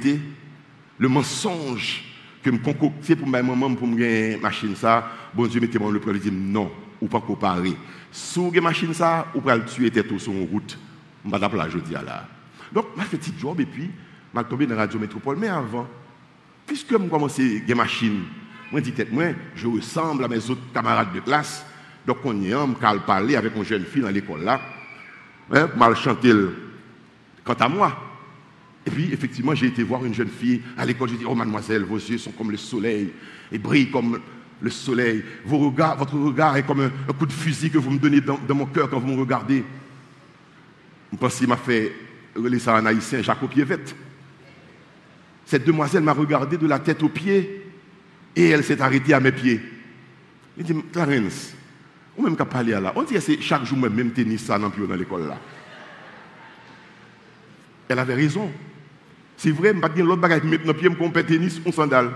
le 0.98 1.08
mensonge 1.08 2.04
que 2.42 2.50
me 2.50 2.58
concocté 2.58 3.14
pour 3.14 3.28
ma 3.28 3.42
maman 3.42 3.74
pour 3.74 3.86
me 3.86 4.40
machine 4.40 4.74
ça, 4.74 5.08
bon 5.32 5.46
Dieu 5.46 5.60
mettez-moi 5.60 5.92
le 5.92 6.00
preuve 6.00 6.18
dit 6.18 6.32
non, 6.32 6.70
ou 7.00 7.06
pas 7.06 7.20
comparer. 7.20 7.74
Si 8.10 8.38
vous 8.38 8.50
machine 8.60 8.92
ça, 8.92 9.28
ou 9.34 9.40
pas 9.40 9.56
le 9.56 9.64
tuer 9.64 9.90
tête 9.90 10.18
sur 10.18 10.32
une 10.32 10.48
route. 10.48 10.78
Je 11.24 11.30
vais 11.30 11.38
pas 11.38 11.68
je 11.68 11.78
dis 11.78 11.92
là. 11.92 12.28
Donc, 12.72 12.86
je 12.96 13.02
fais 13.02 13.16
petit 13.16 13.32
job 13.38 13.60
et 13.60 13.66
puis 13.66 13.90
je 14.34 14.42
tombé 14.42 14.66
dans 14.66 14.74
la 14.74 14.82
radio 14.82 14.98
métropole 14.98 15.36
mais 15.38 15.48
avant 15.48 15.86
puisque 16.72 16.90
je 16.90 17.08
commence 17.08 17.38
à 17.38 17.74
machine, 17.74 18.22
moi 18.70 18.80
dis 18.80 18.94
moi, 19.10 19.24
je 19.54 19.66
ressemble 19.66 20.24
à 20.24 20.28
mes 20.28 20.38
autres 20.48 20.72
camarades 20.72 21.12
de 21.14 21.20
classe. 21.20 21.66
Donc 22.06 22.16
on 22.24 22.34
y 22.40 22.46
est, 22.46 22.52
je 22.52 22.98
parler 23.00 23.36
avec 23.36 23.54
une 23.54 23.64
jeune 23.64 23.84
fille 23.84 24.00
dans 24.00 24.08
l'école 24.08 24.42
là. 24.42 24.58
Hein, 25.52 25.68
mal 25.76 25.94
chanter 25.94 26.32
quant 27.44 27.52
à 27.52 27.68
moi. 27.68 27.94
Et 28.86 28.90
puis, 28.90 29.12
effectivement, 29.12 29.54
j'ai 29.54 29.66
été 29.66 29.82
voir 29.82 30.02
une 30.04 30.14
jeune 30.14 30.30
fille 30.30 30.62
à 30.78 30.86
l'école. 30.86 31.10
J'ai 31.10 31.18
dit, 31.18 31.26
oh 31.28 31.34
mademoiselle, 31.34 31.84
vos 31.84 31.98
yeux 31.98 32.16
sont 32.16 32.32
comme 32.32 32.50
le 32.50 32.56
soleil 32.56 33.12
et 33.52 33.58
brillent 33.58 33.90
comme 33.90 34.18
le 34.60 34.70
soleil. 34.70 35.22
Votre 35.44 36.14
regard 36.14 36.56
est 36.56 36.62
comme 36.62 36.80
un, 36.80 37.12
coup 37.12 37.26
de 37.26 37.32
fusil 37.32 37.70
que 37.70 37.78
vous 37.78 37.90
me 37.90 37.98
donnez 37.98 38.22
dans, 38.22 38.38
mon 38.54 38.66
cœur 38.66 38.88
quand 38.88 38.98
vous 38.98 39.08
me 39.08 39.20
regardez. 39.20 39.62
Je 41.12 41.18
pense 41.18 41.36
qu'il 41.36 41.48
m'a 41.48 41.58
fait 41.58 41.92
relayer 42.34 42.60
ça 42.60 42.74
en 42.76 42.86
haïtien, 42.86 43.20
Jacques 43.20 43.46
Pievette. 43.50 43.94
Cette 45.46 45.64
demoiselle 45.64 46.02
m'a 46.02 46.12
regardé 46.12 46.56
de 46.56 46.66
la 46.66 46.78
tête 46.78 47.02
aux 47.02 47.08
pieds 47.08 47.66
et 48.34 48.48
elle 48.48 48.64
s'est 48.64 48.80
arrêtée 48.80 49.14
à 49.14 49.20
mes 49.20 49.32
pieds. 49.32 49.60
Il 50.56 50.64
dit, 50.64 50.74
Clarence, 50.92 51.54
ou 52.16 52.22
même 52.22 52.36
qu'à 52.36 52.44
parler 52.44 52.72
là, 52.72 52.92
on 52.94 53.02
dit 53.02 53.14
que 53.14 53.20
c'est 53.20 53.40
chaque 53.40 53.64
jour 53.64 53.78
même 53.78 54.12
tennis 54.12 54.44
ça 54.44 54.58
dans 54.58 54.70
l'école 54.94 55.28
là. 55.28 55.38
Elle 57.88 57.98
avait 57.98 58.14
raison. 58.14 58.50
C'est 59.36 59.50
vrai, 59.50 59.72
je 59.74 59.80
pas 59.80 59.88
l'autre 59.88 60.20
bagage 60.20 60.44
mettre 60.44 60.64
dans 60.64 60.74
pied, 60.74 60.88
je 60.90 60.96
compte 60.96 61.26
tennis 61.26 61.60
ou 61.64 61.72
sandales. 61.72 62.12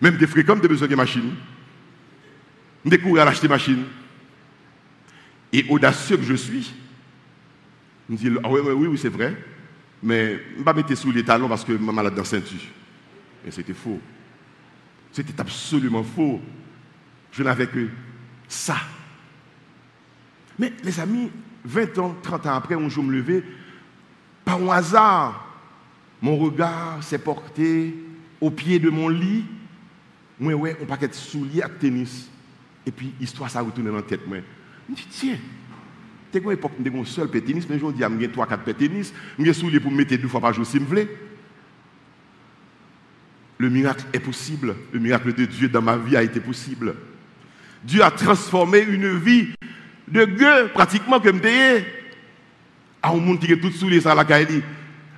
Même 0.00 0.16
des 0.16 0.26
fréquents, 0.26 0.56
des 0.56 0.68
besoin 0.68 0.88
de 0.88 0.96
machine. 0.96 1.34
Je 2.84 2.90
découvre 2.90 3.20
à 3.20 3.24
l'acheter 3.24 3.48
machine. 3.48 3.84
Et 5.52 5.64
audacieux 5.68 6.16
que 6.16 6.24
je 6.24 6.34
suis, 6.34 6.74
je 8.08 8.12
me 8.12 8.18
dis, 8.18 8.38
ah 8.42 8.48
oui, 8.50 8.60
oui, 8.64 8.86
oui, 8.88 8.98
c'est 8.98 9.08
vrai. 9.08 9.34
Mais 10.02 10.40
je 10.54 10.58
ne 10.58 10.64
pas 10.64 10.96
sous 10.96 11.12
les 11.12 11.24
talons 11.24 11.48
parce 11.48 11.64
que 11.64 11.72
je 11.72 11.78
suis 11.78 11.86
malade 11.86 12.14
dans 12.14 12.24
ceinture. 12.24 12.60
Et 13.46 13.50
c'était 13.50 13.74
faux. 13.74 14.00
C'était 15.12 15.40
absolument 15.40 16.02
faux. 16.02 16.40
Je 17.32 17.42
n'avais 17.42 17.66
que 17.66 17.88
ça. 18.48 18.76
Mais 20.58 20.72
les 20.82 21.00
amis, 21.00 21.30
20 21.64 21.98
ans, 21.98 22.16
30 22.22 22.46
ans 22.46 22.54
après, 22.54 22.74
un 22.74 22.88
jour 22.88 23.04
me 23.04 23.12
lever, 23.12 23.42
par 24.44 24.60
hasard, 24.70 25.44
mon 26.20 26.36
regard 26.36 27.02
s'est 27.02 27.18
porté 27.18 27.94
au 28.40 28.50
pied 28.50 28.78
de 28.78 28.90
mon 28.90 29.08
lit. 29.08 29.44
Moi, 30.38 30.54
ouais, 30.54 30.76
un 30.80 30.86
paquet 30.86 31.08
de 31.08 31.14
souliers 31.14 31.62
à 31.62 31.68
tennis. 31.68 32.28
Et 32.86 32.90
puis, 32.90 33.14
l'histoire, 33.18 33.50
ça 33.50 33.60
a 33.60 33.62
retourné 33.62 33.90
dans 33.90 33.96
la 33.96 34.02
tête. 34.02 34.20
Je 34.26 34.30
me 34.30 34.42
dis, 34.96 35.06
tiens, 35.10 35.38
t'es 36.34 36.40
quoi 36.40 36.52
époque, 36.52 36.72
j'ai 36.84 36.98
un 36.98 37.04
seul 37.04 37.30
tennis, 37.30 37.64
mais 37.70 37.78
je 37.78 37.86
dis, 37.92 38.02
j'ai 38.20 38.28
3-4 38.28 38.74
tennis, 38.74 39.14
j'ai 39.38 39.52
souliers 39.52 39.78
pour 39.78 39.92
me 39.92 39.98
mettre 39.98 40.16
deux 40.16 40.26
fois 40.26 40.40
par 40.40 40.52
jour 40.52 40.66
si 40.66 40.78
je 40.78 40.82
veux. 40.82 41.08
Le 43.56 43.70
miracle 43.70 44.04
est 44.12 44.18
possible. 44.18 44.74
Le 44.92 44.98
miracle 44.98 45.32
de 45.32 45.44
Dieu 45.44 45.68
dans 45.68 45.80
ma 45.80 45.96
vie 45.96 46.16
a 46.16 46.24
été 46.24 46.40
possible. 46.40 46.96
Dieu 47.84 48.02
a 48.02 48.10
transformé 48.10 48.80
une 48.80 49.16
vie 49.16 49.50
de 50.08 50.24
gueux, 50.24 50.70
pratiquement, 50.74 51.20
comme 51.20 51.36
me 51.36 51.82
à 53.00 53.10
un 53.10 53.16
monde 53.16 53.38
qui 53.38 53.52
est 53.52 53.60
tout 53.60 53.70
soulier 53.70 54.00
ça 54.00 54.14
la 54.14 54.24
caille 54.24 54.62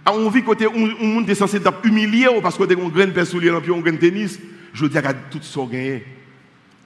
à 0.05 0.13
on 0.13 0.29
vit 0.29 0.43
côté 0.43 0.67
un 0.67 1.05
monde 1.05 1.31
est 1.31 1.35
censé 1.35 1.61
humilié 1.85 2.27
parce 2.43 2.59
que 2.59 2.65
des 2.65 2.75
un 2.75 2.89
grain 2.89 3.07
de 3.07 3.25
soulier 3.25 3.53
puis 3.63 3.73
un 3.73 3.79
grain 3.79 3.93
de 3.93 3.97
tennis 3.99 4.41
je 4.73 4.87
dis 4.87 4.99
à 4.99 5.15
tout 5.15 5.41
ça 5.41 5.61
gagné 5.71 6.05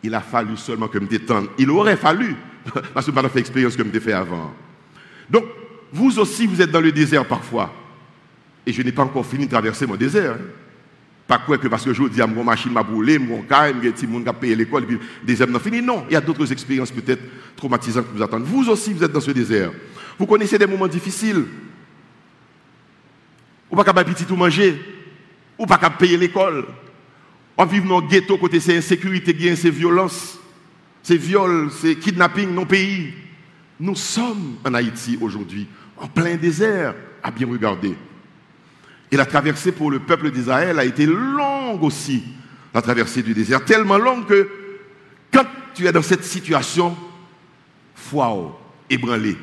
il 0.03 0.14
a 0.14 0.21
fallu 0.21 0.59
seulement 0.59 0.88
que 0.88 0.99
me 0.99 1.07
détendre 1.07 1.49
il 1.59 1.71
aurait 1.71 1.97
fallu 1.97 2.37
parce 2.94 3.07
que 3.07 3.12
je 3.12 3.16
n'ai 3.16 3.23
pas 3.23 3.29
fait 3.29 3.40
expérience 3.40 3.77
que 3.77 3.83
je 3.85 4.01
fait 4.01 4.12
avant 4.12 4.53
donc 5.29 5.44
vous 5.92 6.18
aussi 6.18 6.46
vous 6.46 6.61
êtes 6.61 6.70
dans 6.70 6.81
le 6.81 6.92
désert 6.92 7.27
parfois 7.27 7.73
et 8.66 8.73
je 8.73 8.83
n'ai 8.83 8.92
pas 8.92 9.03
encore 9.03 9.27
fini 9.27 9.46
de 9.46 9.51
traverser 9.51 9.87
mon 9.87 9.96
désert 9.96 10.33
hein. 10.33 10.44
Pas 11.31 11.38
quoi 11.38 11.59
que 11.59 11.68
parce 11.68 11.85
que 11.85 11.94
je 11.94 12.03
dis 12.09 12.20
à 12.20 12.27
mon 12.27 12.42
machine 12.42 12.73
m'a 12.73 12.83
brûlé, 12.83 13.16
mon 13.16 13.42
cas, 13.42 13.73
mon 13.73 13.79
petit 13.79 14.05
monde 14.05 14.25
qui 14.25 14.29
a 14.29 14.33
payé 14.33 14.57
l'école, 14.57 14.85
puis 14.85 14.99
désert 15.23 15.46
n'a 15.46 15.61
fini. 15.61 15.81
Non, 15.81 16.05
il 16.09 16.14
y 16.14 16.16
a 16.16 16.20
d'autres 16.20 16.51
expériences 16.51 16.90
peut-être 16.90 17.23
traumatisantes 17.55 18.07
qui 18.09 18.16
vous 18.16 18.23
attendent. 18.25 18.42
Vous 18.42 18.68
aussi, 18.68 18.92
vous 18.92 19.05
êtes 19.05 19.12
dans 19.12 19.20
ce 19.20 19.31
désert. 19.31 19.70
Vous 20.18 20.27
connaissez 20.27 20.59
des 20.59 20.66
moments 20.66 20.88
difficiles. 20.88 21.44
Ou 23.70 23.77
pas 23.77 23.85
capable 23.85 24.12
petit 24.12 24.25
tout 24.25 24.35
manger. 24.35 24.77
Ou 25.57 25.66
pas 25.66 25.77
capable 25.77 25.99
payer 25.99 26.16
l'école. 26.16 26.66
On 27.57 27.64
vit 27.64 27.81
dans 27.81 28.01
le 28.01 28.09
ghetto 28.09 28.37
côté 28.37 28.59
c'est 28.59 28.77
insécurité, 28.77 29.55
c'est 29.55 29.70
violence, 29.70 30.37
c'est 31.02 31.16
viol, 31.16 31.70
c'est 31.70 31.96
kidnapping 31.96 32.54
dans 32.54 32.62
le 32.62 32.66
pays. 32.66 33.12
Nous 33.78 33.96
sommes 33.96 34.56
en 34.64 34.74
Haïti 34.74 35.18
aujourd'hui, 35.20 35.66
en 35.96 36.06
plein 36.06 36.36
désert, 36.36 36.94
à 37.22 37.30
bien 37.30 37.48
regarder. 37.48 37.94
Et 39.10 39.16
la 39.16 39.26
traversée 39.26 39.72
pour 39.72 39.90
le 39.90 39.98
peuple 39.98 40.30
d'Israël 40.30 40.78
a 40.78 40.84
été 40.84 41.06
longue 41.06 41.82
aussi, 41.82 42.22
la 42.72 42.82
traversée 42.82 43.22
du 43.22 43.34
désert, 43.34 43.64
tellement 43.64 43.98
longue 43.98 44.26
que 44.26 44.48
quand 45.32 45.46
tu 45.74 45.86
es 45.86 45.92
dans 45.92 46.02
cette 46.02 46.24
situation, 46.24 46.96
foi 47.94 48.60
ébranlé, 48.88 49.36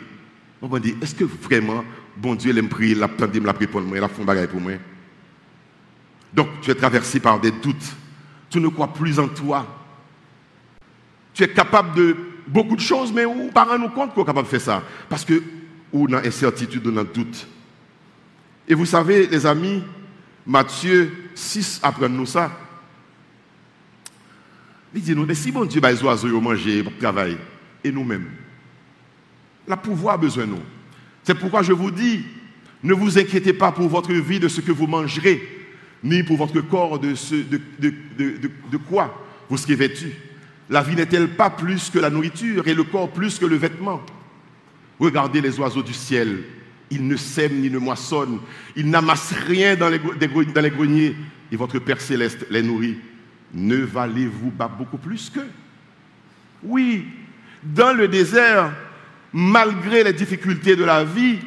on 0.62 0.68
va 0.68 0.80
dire, 0.80 0.96
est-ce 1.02 1.16
que 1.16 1.26
vraiment, 1.26 1.84
bon 2.16 2.36
Dieu 2.36 2.54
l'aime 2.54 2.70
prier, 2.70 2.96
l'a 2.96 3.08
me 3.08 3.46
l'a 3.46 3.54
pris 3.54 3.68
pour 3.68 3.82
moi, 3.82 4.00
l'a 4.00 4.08
fait 4.08 4.24
bagaille 4.24 4.48
pour 4.48 4.62
moi? 4.62 4.74
Donc, 6.34 6.48
tu 6.62 6.72
es 6.72 6.76
traversé 6.76 7.20
par 7.20 7.40
des 7.40 7.52
doutes. 7.52 7.96
Tu 8.50 8.60
ne 8.60 8.68
crois 8.68 8.94
plus 8.94 9.20
en 9.20 9.28
toi. 9.28 9.77
Tu 11.38 11.44
es 11.44 11.50
capable 11.50 11.96
de 11.96 12.16
beaucoup 12.48 12.76
de 12.76 12.82
choses, 12.82 13.14
mais 13.14 13.24
on 13.24 13.46
ne 13.46 13.52
pas 13.52 13.78
nous 13.78 13.90
compte 13.90 14.12
qu'on 14.16 14.24
est 14.24 14.26
capable 14.26 14.48
de 14.48 14.50
faire 14.50 14.62
ça? 14.62 14.84
Parce 15.08 15.24
que, 15.24 15.44
ou 15.94 16.08
dans 16.08 16.18
incertitude, 16.18 16.88
ou 16.88 16.92
dans 16.92 17.04
doute. 17.04 17.48
Et 18.68 18.74
vous 18.74 18.88
savez, 18.88 19.28
les 19.28 19.46
amis, 19.46 19.84
Matthieu 20.48 21.30
6 21.36 21.82
apprend 21.84 22.10
nous 22.10 22.26
ça. 22.26 22.52
Il 24.96 25.02
dit 25.04 25.14
nous, 25.16 25.28
mais 25.28 25.36
si 25.36 25.52
bon 25.52 25.66
Dieu 25.66 25.80
les 25.80 26.04
oiseaux 26.04 26.42
manger, 26.42 26.84
travailler, 27.00 27.38
et 27.84 27.92
nous-mêmes, 27.92 28.32
la 29.68 29.78
pouvoir 29.78 30.16
a 30.16 30.18
besoin 30.18 30.46
de 30.46 30.52
nous. 30.54 30.64
C'est 31.22 31.36
pourquoi 31.38 31.62
je 31.62 31.72
vous 31.72 31.92
dis, 31.92 32.24
ne 32.82 32.96
vous 32.96 33.20
inquiétez 33.20 33.54
pas 33.54 33.72
pour 33.72 33.90
votre 33.90 34.12
vie 34.12 34.40
de 34.40 34.48
ce 34.48 34.60
que 34.60 34.72
vous 34.72 34.88
mangerez, 34.88 35.48
ni 36.04 36.24
pour 36.24 36.38
votre 36.38 36.62
corps 36.62 36.98
de, 36.98 37.14
ce, 37.14 37.36
de, 37.36 37.62
de, 37.78 37.94
de 38.72 38.78
quoi 38.78 39.24
vous 39.48 39.58
serez 39.58 39.76
vêtu. 39.76 40.16
La 40.70 40.82
vie 40.82 40.96
n'est-elle 40.96 41.30
pas 41.30 41.50
plus 41.50 41.90
que 41.90 42.00
la 42.00 42.10
nourriture 42.10 42.68
et 42.68 42.74
le 42.74 42.84
corps 42.84 43.12
plus 43.12 43.40
que 43.40 43.46
le 43.46 43.56
vêtement? 43.56 44.02
Regardez 45.00 45.42
les 45.42 45.60
oiseaux 45.60 45.84
du 45.84 45.94
ciel. 45.94 46.44
Ils 46.90 47.08
ne 47.08 47.16
sèment 47.16 47.62
ni 47.62 47.70
ne 47.70 47.78
moissonnent. 47.78 48.40
Ils 48.76 48.90
n'amassent 48.90 49.34
rien 49.48 49.76
dans 49.76 49.90
les, 49.90 50.00
greniers. 50.70 51.16
Et 51.52 51.56
votre 51.56 51.80
Père 51.80 52.02
céleste 52.02 52.46
les 52.50 52.62
nourrit. 52.62 52.98
Ne 53.54 53.78
valez-vous 53.78 54.52
pas 54.52 54.68
beaucoup 54.68 54.98
plus 54.98 55.30
qu'eux? 55.30 55.50
Oui, 56.64 57.06
dans 57.64 57.94
le 57.94 58.08
désert, 58.08 58.74
malgré 59.32 60.04
les 60.04 60.14
difficultés 60.14 60.76
de 60.76 60.84
la 60.84 61.04
vie 61.04 61.40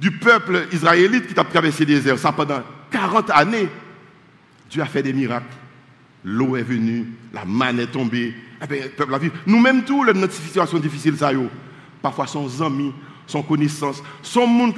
du 0.00 0.10
peuple 0.10 0.66
israélite 0.72 1.32
qui 1.32 1.38
a 1.38 1.44
traversé 1.44 1.84
le 1.84 1.94
désert, 1.94 2.18
ça 2.18 2.32
pendant 2.32 2.62
40 2.90 3.30
années, 3.30 3.68
Dieu 4.70 4.82
a 4.82 4.86
fait 4.86 5.02
des 5.02 5.12
miracles. 5.12 5.46
L'eau 6.26 6.56
est 6.56 6.62
venue, 6.64 7.06
la 7.32 7.44
manne 7.44 7.78
est 7.78 7.86
tombée. 7.86 8.34
Eh 8.60 8.66
bien, 8.66 8.82
peuple 8.96 9.30
Nous-mêmes, 9.46 9.84
tous, 9.84 10.04
notre 10.04 10.32
situation 10.32 10.78
difficile, 10.78 11.16
ça, 11.16 11.32
yo. 11.32 11.48
parfois, 12.02 12.26
son 12.26 12.48
amis, 12.62 12.92
son 13.26 13.42
connaissance, 13.42 14.02
son 14.22 14.46
monde, 14.46 14.74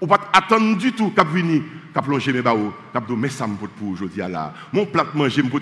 ou 0.00 0.06
pas 0.06 0.20
attendre 0.32 0.78
du 0.78 0.92
tout 0.92 1.10
qu'à 1.10 1.24
venir, 1.24 1.62
qu'à 1.92 2.00
plonger 2.00 2.32
mes 2.32 2.40
baos, 2.40 2.72
qu'à 2.92 3.00
dire, 3.00 3.16
mais 3.16 3.28
ça 3.28 3.46
me 3.46 3.56
pour 3.56 3.68
aujourd'hui 3.90 4.22
là. 4.22 4.54
Mon 4.72 4.86
plat 4.86 5.04
manger 5.14 5.42
me 5.42 5.50
pour 5.50 5.60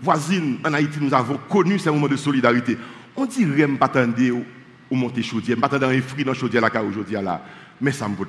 voisine. 0.00 0.58
En 0.64 0.72
Haïti, 0.72 0.98
nous 1.00 1.12
avons 1.12 1.38
connu 1.48 1.78
ces 1.78 1.90
moments 1.90 2.08
de 2.08 2.16
solidarité. 2.16 2.78
On 3.16 3.26
dirait 3.26 3.68
pas 3.68 3.86
attendre 3.86 4.14
ou 4.90 4.96
monter 4.96 5.22
chaudière, 5.22 5.58
pas 5.58 5.66
attendre 5.66 5.88
un 5.88 6.00
fruit 6.00 6.24
dans 6.24 6.34
chaudière 6.34 6.62
là 6.62 6.82
aujourd'hui 6.82 7.16
là. 7.16 7.44
Mais 7.80 7.92
ça 7.92 8.08
me 8.08 8.14
pour 8.14 8.26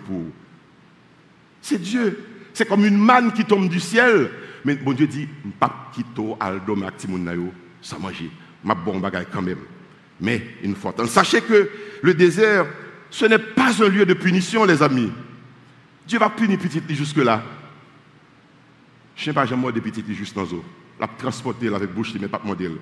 C'est 1.61 1.81
Dieu. 1.81 2.25
C'est 2.53 2.67
comme 2.67 2.85
une 2.85 2.97
manne 2.97 3.31
qui 3.31 3.45
tombe 3.45 3.69
du 3.69 3.79
ciel. 3.79 4.31
Mais 4.65 4.75
bon 4.75 4.93
Dieu 4.93 5.07
dit, 5.07 5.27
pas 5.59 5.91
quitter 5.93 6.35
aldo 6.39 6.75
maximum 6.75 7.51
ça 7.81 7.97
manger. 7.99 8.31
Ma 8.63 8.73
bon 8.73 8.99
bagaille 8.99 9.27
quand 9.31 9.43
même. 9.43 9.59
Mais 10.19 10.41
une 10.63 10.75
fois, 10.75 10.93
sachez 11.07 11.41
que 11.41 11.69
le 12.01 12.13
désert, 12.13 12.65
ce 13.11 13.25
n'est 13.25 13.39
pas 13.39 13.83
un 13.83 13.87
lieu 13.87 14.05
de 14.05 14.13
punition, 14.13 14.65
les 14.65 14.81
amis. 14.81 15.11
Dieu 16.07 16.17
va 16.17 16.29
punir 16.29 16.57
petit 16.57 16.81
jusque-là. 16.89 17.43
Je 19.15 19.21
ne 19.21 19.25
sais 19.25 19.33
pas, 19.33 19.45
j'ai 19.45 19.55
moi 19.55 19.71
des 19.71 19.81
petits 19.81 20.03
juste 20.13 20.35
dans 20.35 20.43
l'eau. 20.43 20.63
La 20.99 21.07
transporter 21.07 21.73
avec 21.73 21.93
bouche, 21.93 22.13
mais 22.19 22.27
pas 22.27 22.41
modèle. 22.43 22.77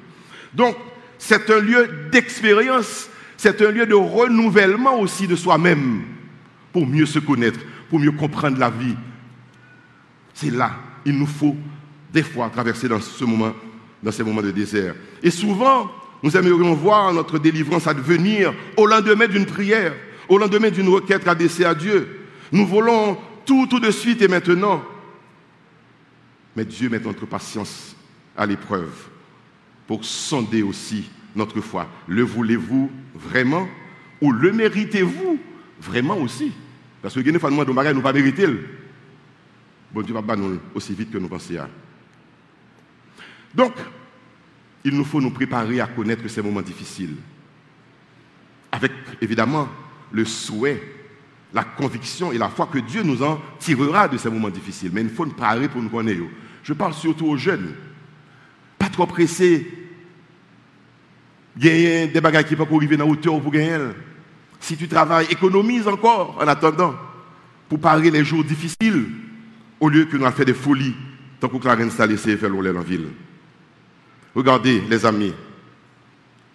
Donc, 0.53 0.75
c'est 1.17 1.49
un 1.49 1.59
lieu 1.59 2.09
d'expérience, 2.11 3.09
c'est 3.37 3.61
un 3.61 3.71
lieu 3.71 3.85
de 3.85 3.93
renouvellement 3.93 4.99
aussi 4.99 5.27
de 5.27 5.35
soi-même, 5.35 6.03
pour 6.71 6.87
mieux 6.87 7.05
se 7.05 7.19
connaître, 7.19 7.59
pour 7.89 7.99
mieux 7.99 8.11
comprendre 8.11 8.57
la 8.57 8.69
vie. 8.69 8.95
C'est 10.33 10.51
là, 10.51 10.71
il 11.05 11.17
nous 11.17 11.27
faut 11.27 11.55
des 12.13 12.23
fois 12.23 12.49
traverser 12.49 12.87
dans 12.87 13.01
ce 13.01 13.25
moment, 13.25 13.53
dans 14.01 14.11
ces 14.11 14.23
moments 14.23 14.43
de 14.43 14.51
désert. 14.51 14.95
Et 15.23 15.31
souvent, 15.31 15.91
nous 16.21 16.37
aimerions 16.37 16.73
voir 16.75 17.11
notre 17.11 17.39
délivrance 17.39 17.87
advenir 17.87 18.53
au 18.77 18.85
lendemain 18.85 19.27
d'une 19.27 19.47
prière, 19.47 19.93
au 20.29 20.37
lendemain 20.37 20.69
d'une 20.69 20.89
requête 20.89 21.27
adressée 21.27 21.65
à 21.65 21.73
Dieu. 21.73 22.27
Nous 22.51 22.67
voulons 22.67 23.17
tout, 23.45 23.65
tout 23.67 23.79
de 23.79 23.89
suite 23.89 24.21
et 24.21 24.27
maintenant. 24.27 24.83
Mais 26.55 26.63
Dieu 26.63 26.87
met 26.87 26.99
notre 26.99 27.25
patience 27.25 27.95
à 28.37 28.45
l'épreuve 28.45 28.93
pour 29.87 30.05
sonder 30.05 30.61
aussi 30.61 31.09
notre 31.35 31.59
foi. 31.61 31.87
Le 32.07 32.21
voulez-vous 32.21 32.91
vraiment 33.15 33.67
ou 34.21 34.31
le 34.31 34.53
méritez-vous 34.53 35.39
vraiment 35.81 36.17
aussi? 36.17 36.51
Parce 37.01 37.15
que 37.15 37.19
nous 37.19 37.65
demandé 37.65 37.93
nous 37.93 38.01
pas 38.01 38.13
mériter. 38.13 38.47
Bon 39.91 40.01
Dieu 40.01 40.13
va 40.13 40.35
nous 40.35 40.59
aussi 40.73 40.93
vite 40.93 41.11
que 41.11 41.17
nous 41.17 41.27
pensions. 41.27 41.67
Donc, 43.53 43.73
il 44.83 44.95
nous 44.95 45.05
faut 45.05 45.21
nous 45.21 45.31
préparer 45.31 45.79
à 45.79 45.87
connaître 45.87 46.27
ces 46.27 46.41
moments 46.41 46.61
difficiles. 46.61 47.15
Avec 48.71 48.91
évidemment 49.21 49.69
le 50.11 50.25
souhait 50.25 50.81
la 51.53 51.63
conviction 51.63 52.31
et 52.31 52.37
la 52.37 52.49
foi 52.49 52.67
que 52.71 52.79
Dieu 52.79 53.03
nous 53.03 53.21
en 53.21 53.39
tirera 53.59 54.07
de 54.07 54.17
ces 54.17 54.29
moments 54.29 54.49
difficiles. 54.49 54.91
Mais 54.93 55.01
il 55.01 55.09
faut 55.09 55.25
nous 55.25 55.33
préparer 55.33 55.69
pour 55.69 55.81
nous 55.81 55.89
connaître. 55.89 56.23
Je 56.63 56.73
parle 56.73 56.93
surtout 56.93 57.27
aux 57.27 57.37
jeunes. 57.37 57.73
Pas 58.79 58.89
trop 58.89 59.05
pressés. 59.05 59.67
Gagner 61.55 62.07
des 62.07 62.21
bagages 62.21 62.45
qui 62.45 62.55
peuvent 62.55 62.73
arriver 62.73 62.97
dans 62.97 63.05
la 63.05 63.11
hauteur 63.11 63.39
pour 63.39 63.51
gagner. 63.51 63.77
Si 64.59 64.75
tu 64.75 64.87
travailles, 64.87 65.27
économise 65.29 65.87
encore 65.87 66.37
en 66.39 66.47
attendant 66.47 66.95
pour 67.69 67.79
parer 67.79 68.09
les 68.09 68.23
jours 68.23 68.43
difficiles 68.43 69.05
au 69.79 69.89
lieu 69.89 70.05
que 70.05 70.17
nous 70.17 70.29
faire 70.31 70.45
des 70.45 70.53
folies 70.53 70.95
tant 71.39 71.49
que 71.49 71.67
la 71.67 71.75
reine 71.75 71.91
s'est 71.91 72.07
laissé 72.07 72.37
faire 72.37 72.49
la 72.49 72.81
ville. 72.81 73.09
Regardez, 74.35 74.81
les 74.81 75.05
amis. 75.05 75.33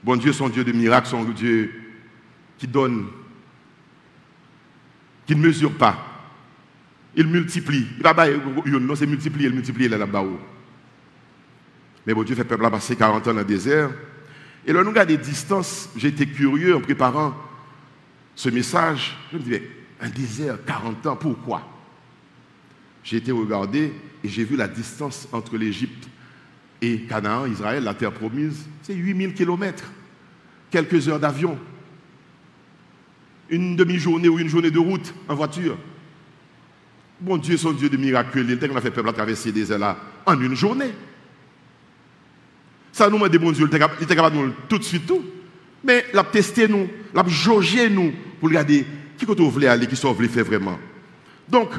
Bon 0.02 0.16
Dieu, 0.16 0.32
son 0.32 0.48
Dieu 0.48 0.64
de 0.64 0.72
miracles, 0.72 1.08
son 1.08 1.24
Dieu 1.24 1.72
qui 2.56 2.66
donne 2.66 3.06
qui 5.28 5.36
ne 5.36 5.42
mesure 5.42 5.72
pas. 5.74 6.06
Il 7.14 7.26
multiplie. 7.26 7.86
Il 7.98 8.02
va 8.02 8.14
non, 8.80 8.94
c'est 8.94 9.06
multiplier, 9.06 9.48
il 9.48 9.54
multiplie 9.54 9.86
là-bas. 9.86 10.24
Mais 12.06 12.14
bon 12.14 12.22
Dieu 12.22 12.34
fait 12.34 12.44
peuple 12.44 12.64
à 12.64 12.70
passer 12.70 12.96
40 12.96 13.28
ans 13.28 13.34
dans 13.34 13.40
le 13.40 13.44
désert. 13.44 13.90
Et 14.66 14.72
là, 14.72 14.82
nous 14.82 14.88
regardons 14.88 15.14
des 15.14 15.18
distances. 15.18 15.90
Été 16.02 16.26
curieux 16.26 16.74
en 16.74 16.80
préparant 16.80 17.34
ce 18.34 18.48
message. 18.48 19.18
Je 19.30 19.36
me 19.36 19.42
disais, 19.42 19.70
un 20.00 20.08
désert, 20.08 20.56
40 20.64 21.06
ans, 21.06 21.16
pourquoi? 21.16 21.62
J'ai 23.04 23.18
été 23.18 23.30
regardé 23.30 23.92
et 24.24 24.28
j'ai 24.28 24.44
vu 24.44 24.56
la 24.56 24.68
distance 24.68 25.28
entre 25.32 25.58
l'Égypte 25.58 26.08
et 26.80 27.00
Canaan, 27.02 27.46
Israël, 27.46 27.84
la 27.84 27.94
terre 27.94 28.12
promise. 28.12 28.66
C'est 28.82 28.94
8000 28.94 29.34
kilomètres. 29.34 29.84
Quelques 30.70 31.08
heures 31.08 31.20
d'avion 31.20 31.58
une 33.50 33.76
demi-journée 33.76 34.28
ou 34.28 34.38
une 34.38 34.48
journée 34.48 34.70
de 34.70 34.78
route 34.78 35.14
en 35.28 35.34
voiture. 35.34 35.76
Bon 37.20 37.36
Dieu, 37.36 37.56
son 37.56 37.72
Dieu 37.72 37.88
de 37.88 37.96
miracles, 37.96 38.44
il 38.48 38.76
a 38.76 38.80
fait 38.80 38.90
peuple 38.90 39.08
à 39.08 39.12
traverser 39.12 39.50
des 39.50 39.72
ailes 39.72 39.80
là 39.80 39.96
en 40.24 40.40
une 40.40 40.54
journée. 40.54 40.92
Ça 42.92 43.08
nous 43.08 43.28
dit, 43.28 43.38
bon 43.38 43.52
Dieu, 43.52 43.68
il 43.70 44.04
était 44.04 44.14
capable 44.14 44.36
de 44.36 44.42
nous 44.42 44.52
tout 44.68 44.78
de 44.78 44.84
suite 44.84 45.06
tout. 45.06 45.22
Mais 45.82 46.04
il 46.12 46.18
a 46.18 46.24
testé 46.24 46.68
nous, 46.68 46.88
il 47.12 47.18
a 47.18 47.24
jaugé 47.26 47.88
nous 47.88 48.12
pour 48.40 48.48
regarder 48.48 48.84
qui 49.16 49.26
qu'on 49.26 49.48
voulait 49.48 49.68
aller, 49.68 49.86
qui 49.86 49.96
sont 49.96 50.12
voulu 50.12 50.28
faire 50.28 50.44
vraiment. 50.44 50.78
Donc, 51.48 51.70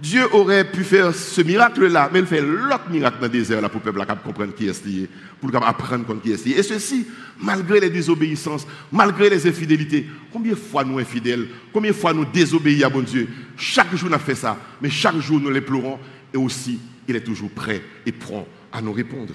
Dieu 0.00 0.26
aurait 0.34 0.70
pu 0.70 0.82
faire 0.82 1.14
ce 1.14 1.42
miracle-là, 1.42 2.08
mais 2.12 2.20
il 2.20 2.26
fait 2.26 2.40
l'autre 2.40 2.88
miracle 2.88 3.18
dans 3.18 3.26
le 3.26 3.28
désert 3.28 3.60
là, 3.60 3.68
pour 3.68 3.82
le 3.84 3.92
peuple 3.92 4.06
comprendre 4.24 4.54
qui 4.54 4.66
est 4.66 4.86
lié, 4.86 5.08
pour 5.38 5.54
apprendre 5.62 6.20
qui 6.22 6.32
est 6.32 6.46
lié. 6.46 6.54
Et 6.56 6.62
ceci, 6.62 7.06
malgré 7.38 7.80
les 7.80 7.90
désobéissances, 7.90 8.66
malgré 8.90 9.28
les 9.28 9.46
infidélités. 9.46 10.06
Combien 10.32 10.52
de 10.52 10.56
fois 10.56 10.84
nous 10.84 10.98
infidèles, 10.98 11.48
combien 11.72 11.90
de 11.90 11.96
fois 11.96 12.14
nous 12.14 12.24
désobéissons 12.24 12.86
à 12.86 12.88
bon 12.88 13.02
Dieu? 13.02 13.28
Chaque 13.56 13.94
jour 13.94 14.08
nous 14.08 14.18
fait 14.18 14.34
ça, 14.34 14.56
mais 14.80 14.88
chaque 14.88 15.18
jour 15.18 15.38
nous 15.38 15.50
les 15.50 15.60
pleurons 15.60 15.98
et 16.32 16.38
aussi 16.38 16.80
il 17.06 17.16
est 17.16 17.24
toujours 17.24 17.50
prêt 17.50 17.82
et 18.06 18.12
prompt 18.12 18.46
à 18.72 18.80
nous 18.80 18.92
répondre. 18.92 19.34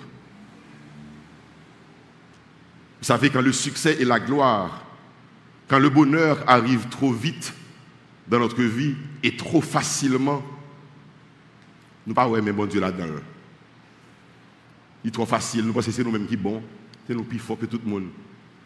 Vous 2.99 3.05
savez, 3.05 3.29
quand 3.29 3.41
le 3.41 3.51
succès 3.51 3.97
et 3.99 4.05
la 4.05 4.19
gloire, 4.19 4.83
quand 5.67 5.77
le 5.77 5.89
bonheur 5.89 6.43
arrive 6.47 6.87
trop 6.89 7.11
vite 7.11 7.53
dans 8.27 8.39
notre 8.39 8.63
vie 8.63 8.95
et 9.21 9.35
trop 9.35 9.61
facilement, 9.61 10.43
nous 12.05 12.13
pas 12.13 12.27
ouais, 12.27 12.41
mais 12.41 12.51
bon 12.51 12.65
Dieu 12.65 12.79
là-dedans. 12.79 13.05
Il 15.03 15.07
est 15.09 15.11
trop 15.11 15.25
facile, 15.25 15.65
nous 15.65 15.73
pensons 15.73 15.89
que 15.89 15.95
c'est 15.95 16.03
nous-mêmes 16.03 16.27
qui 16.27 16.37
bon, 16.37 16.61
c'est 17.07 17.13
nous 17.13 17.23
plus 17.23 17.39
fort 17.39 17.57
que 17.57 17.65
tout 17.65 17.79
le 17.83 17.89
monde. 17.89 18.07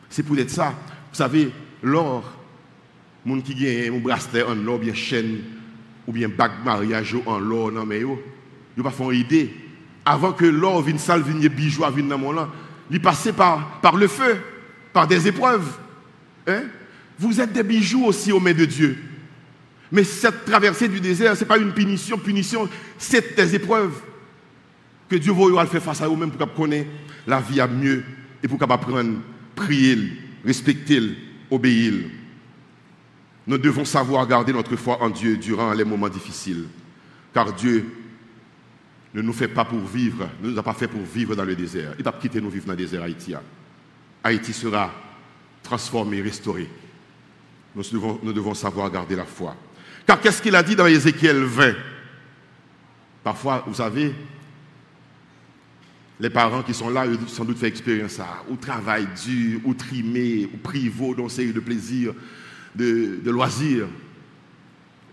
C'est 0.09 0.23
pour 0.23 0.37
être 0.37 0.49
ça. 0.49 0.73
Vous 1.11 1.15
savez, 1.15 1.51
l'or, 1.83 2.23
monde 3.25 3.43
qui 3.43 3.55
gagne 3.55 3.93
un 3.93 3.99
bracelet 3.99 4.43
en 4.43 4.67
or, 4.67 4.79
bien 4.79 4.93
chaîne, 4.93 5.39
ou 6.07 6.11
bien 6.11 6.29
bague 6.29 6.63
mariage 6.63 7.15
en 7.25 7.39
l'or, 7.39 7.71
non 7.71 7.85
mais 7.85 7.99
yo, 7.99 8.21
yo 8.77 8.83
pas 8.83 8.91
font 8.91 9.11
idée. 9.11 9.53
Avant 10.05 10.31
que 10.31 10.45
l'or 10.45 10.81
vienne 10.81 10.97
sale, 10.97 11.21
vienne 11.21 11.47
bijoux, 11.49 11.83
vienne 11.93 12.07
dans 12.07 12.17
mon 12.17 12.31
là, 12.31 12.49
il 12.89 13.01
passait 13.01 13.33
par, 13.33 13.79
par 13.81 13.95
le 13.95 14.07
feu, 14.07 14.37
par 14.91 15.07
des 15.07 15.27
épreuves. 15.27 15.77
Hein? 16.47 16.63
Vous 17.17 17.39
êtes 17.39 17.53
des 17.53 17.63
bijoux 17.63 18.05
aussi 18.05 18.31
aux 18.31 18.39
mains 18.39 18.53
de 18.53 18.65
Dieu. 18.65 18.97
Mais 19.91 20.03
cette 20.03 20.45
traversée 20.45 20.87
du 20.87 20.99
désert, 20.99 21.35
ce 21.35 21.41
n'est 21.41 21.47
pas 21.47 21.57
une 21.57 21.73
punition, 21.73 22.17
punition, 22.17 22.69
c'est 22.97 23.35
des 23.35 23.55
épreuves 23.55 24.01
que 25.09 25.15
Dieu 25.15 25.33
va 25.33 25.65
faire 25.65 25.81
face 25.81 26.01
à 26.01 26.07
vous-même 26.07 26.31
pour 26.31 26.47
qu'on 26.47 26.61
connaisse 26.61 26.85
la 27.25 27.39
vie 27.39 27.59
à 27.59 27.67
mieux 27.67 28.03
et 28.43 28.47
pour 28.47 28.59
qu'on 28.59 28.65
apprenne, 28.67 29.21
prier, 29.55 29.97
respecter, 30.45 31.01
obéir. 31.49 31.93
Nous 33.47 33.57
devons 33.57 33.85
savoir 33.85 34.27
garder 34.27 34.53
notre 34.53 34.75
foi 34.75 35.01
en 35.01 35.09
Dieu 35.09 35.37
durant 35.37 35.73
les 35.73 35.83
moments 35.83 36.09
difficiles. 36.09 36.67
Car 37.33 37.51
Dieu 37.53 37.85
ne 39.13 39.23
nous 39.23 39.33
fait 39.33 39.47
pas 39.47 39.65
pour 39.65 39.79
vivre, 39.79 40.29
ne 40.43 40.51
nous 40.51 40.59
a 40.59 40.63
pas 40.63 40.73
fait 40.73 40.87
pour 40.87 41.01
vivre 41.01 41.35
dans 41.35 41.45
le 41.45 41.55
désert. 41.55 41.95
Il 41.97 42.05
n'a 42.05 42.11
pas 42.11 42.19
quitté 42.19 42.39
nous 42.39 42.51
vivre 42.51 42.67
dans 42.67 42.73
le 42.73 42.77
désert 42.77 43.01
Haïti. 43.01 43.33
Haïti 44.23 44.53
sera 44.53 44.93
transformé, 45.63 46.21
restauré. 46.21 46.69
Nous 47.75 48.33
devons 48.33 48.53
savoir 48.53 48.91
garder 48.91 49.15
la 49.15 49.25
foi. 49.25 49.55
Car 50.09 50.19
qu'est-ce 50.19 50.41
qu'il 50.41 50.55
a 50.55 50.63
dit 50.63 50.75
dans 50.75 50.87
Ézéchiel 50.87 51.43
20 51.43 51.75
Parfois, 53.23 53.63
vous 53.67 53.75
savez, 53.75 54.11
les 56.19 56.31
parents 56.31 56.63
qui 56.63 56.73
sont 56.73 56.89
là, 56.89 57.05
ont 57.05 57.27
sans 57.27 57.45
doute 57.45 57.59
fait 57.59 57.67
expérience 57.67 58.13
ça, 58.13 58.43
ou 58.49 58.55
travail 58.55 59.07
dur, 59.23 59.59
ou 59.65 59.75
trimé, 59.75 60.49
ou 60.51 60.57
privaux 60.57 61.13
d'une 61.13 61.29
série 61.29 61.53
de 61.53 61.59
plaisirs, 61.59 62.15
de, 62.75 63.19
loisirs. 63.29 63.85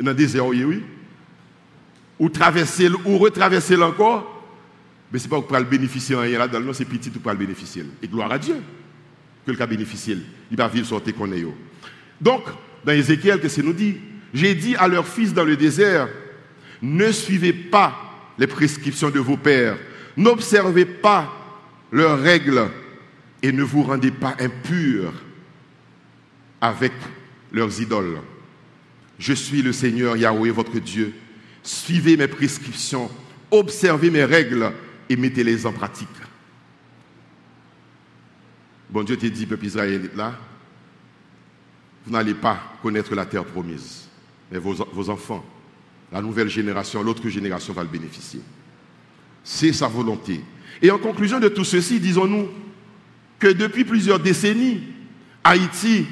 Dans 0.01 0.13
le 0.13 0.15
désert, 0.15 0.47
oui, 0.47 0.83
Ou 2.19 2.31
traverser, 2.31 2.89
ou 3.05 3.19
retraverser 3.19 3.77
encore, 3.77 4.49
mais 5.13 5.19
ce 5.19 5.25
n'est 5.25 5.29
pas 5.29 5.43
pour 5.43 5.59
le 5.59 5.65
bénéficier 5.65 6.17
en 6.17 6.23
rien 6.23 6.39
là-dedans, 6.39 6.73
c'est 6.73 6.87
petit 6.87 7.11
pour 7.11 7.31
le 7.31 7.37
bénéficier. 7.37 7.85
Et 8.03 8.09
gloire 8.09 8.33
à 8.33 8.39
Dieu 8.39 8.57
que 9.45 9.51
le 9.51 9.59
cas 9.59 9.67
bénéficier, 9.67 10.17
il 10.51 10.57
va 10.57 10.69
vivre 10.69 10.99
qu'on 11.13 11.33
est. 11.33 11.47
Donc, 12.19 12.45
dans 12.83 12.93
Ézéchiel, 12.93 13.43
que 13.43 13.49
c'est 13.51 13.63
nous 13.63 13.75
dit? 13.75 13.97
J'ai 14.37 14.55
dit 14.55 14.77
à 14.77 14.87
leurs 14.87 15.09
fils 15.09 15.33
dans 15.33 15.45
le 15.45 15.57
désert, 15.57 16.09
ne 16.83 17.11
suivez 17.11 17.55
pas 17.55 18.13
les 18.39 18.47
prescriptions 18.47 19.09
de 19.09 19.19
vos 19.19 19.39
pères, 19.39 19.79
n'observez 20.15 20.85
pas 20.85 21.33
leurs 21.91 22.21
règles 22.21 22.69
et 23.43 23.51
ne 23.51 23.63
vous 23.63 23.83
rendez 23.83 24.11
pas 24.11 24.37
impurs 24.39 25.15
avec 26.61 26.93
leurs 27.51 27.81
idoles. 27.81 28.19
Je 29.19 29.33
suis 29.33 29.63
le 29.63 29.73
Seigneur 29.73 30.19
Yahweh, 30.19 30.51
votre 30.51 30.79
Dieu. 30.81 31.15
Suivez 31.63 32.19
mes 32.19 32.29
prescriptions, 32.29 33.11
observez 33.51 34.11
mes 34.11 34.25
règles 34.25 34.71
et 35.09 35.17
mettez-les 35.17 35.65
en 35.65 35.73
pratique. 35.73 36.09
Bon 38.91 39.03
Dieu 39.03 39.17
t'a 39.17 39.31
dit, 39.31 39.47
peuple 39.47 39.65
israélite, 39.65 40.15
là, 40.15 40.39
vous 42.05 42.13
n'allez 42.13 42.35
pas 42.35 42.79
connaître 42.83 43.15
la 43.15 43.25
terre 43.25 43.47
promise, 43.47 44.07
mais 44.51 44.59
vos, 44.59 45.11
enfants, 45.11 45.45
la 46.13 46.21
nouvelle 46.21 46.49
génération, 46.49 47.03
l'autre 47.03 47.29
génération 47.29 47.73
va 47.73 47.83
le 47.83 47.89
bénéficier. 47.89 48.41
C'est 49.43 49.73
sa 49.73 49.89
volonté. 49.89 50.41
Et 50.81 50.91
en 50.91 50.99
conclusion 50.99 51.41
de 51.41 51.49
tout 51.49 51.65
ceci, 51.65 52.01
disons-nous 52.01 52.49
que 53.39 53.49
depuis 53.49 53.85
plusieurs 53.85 54.19
décennies, 54.19 54.83
Haïti, 55.43 56.07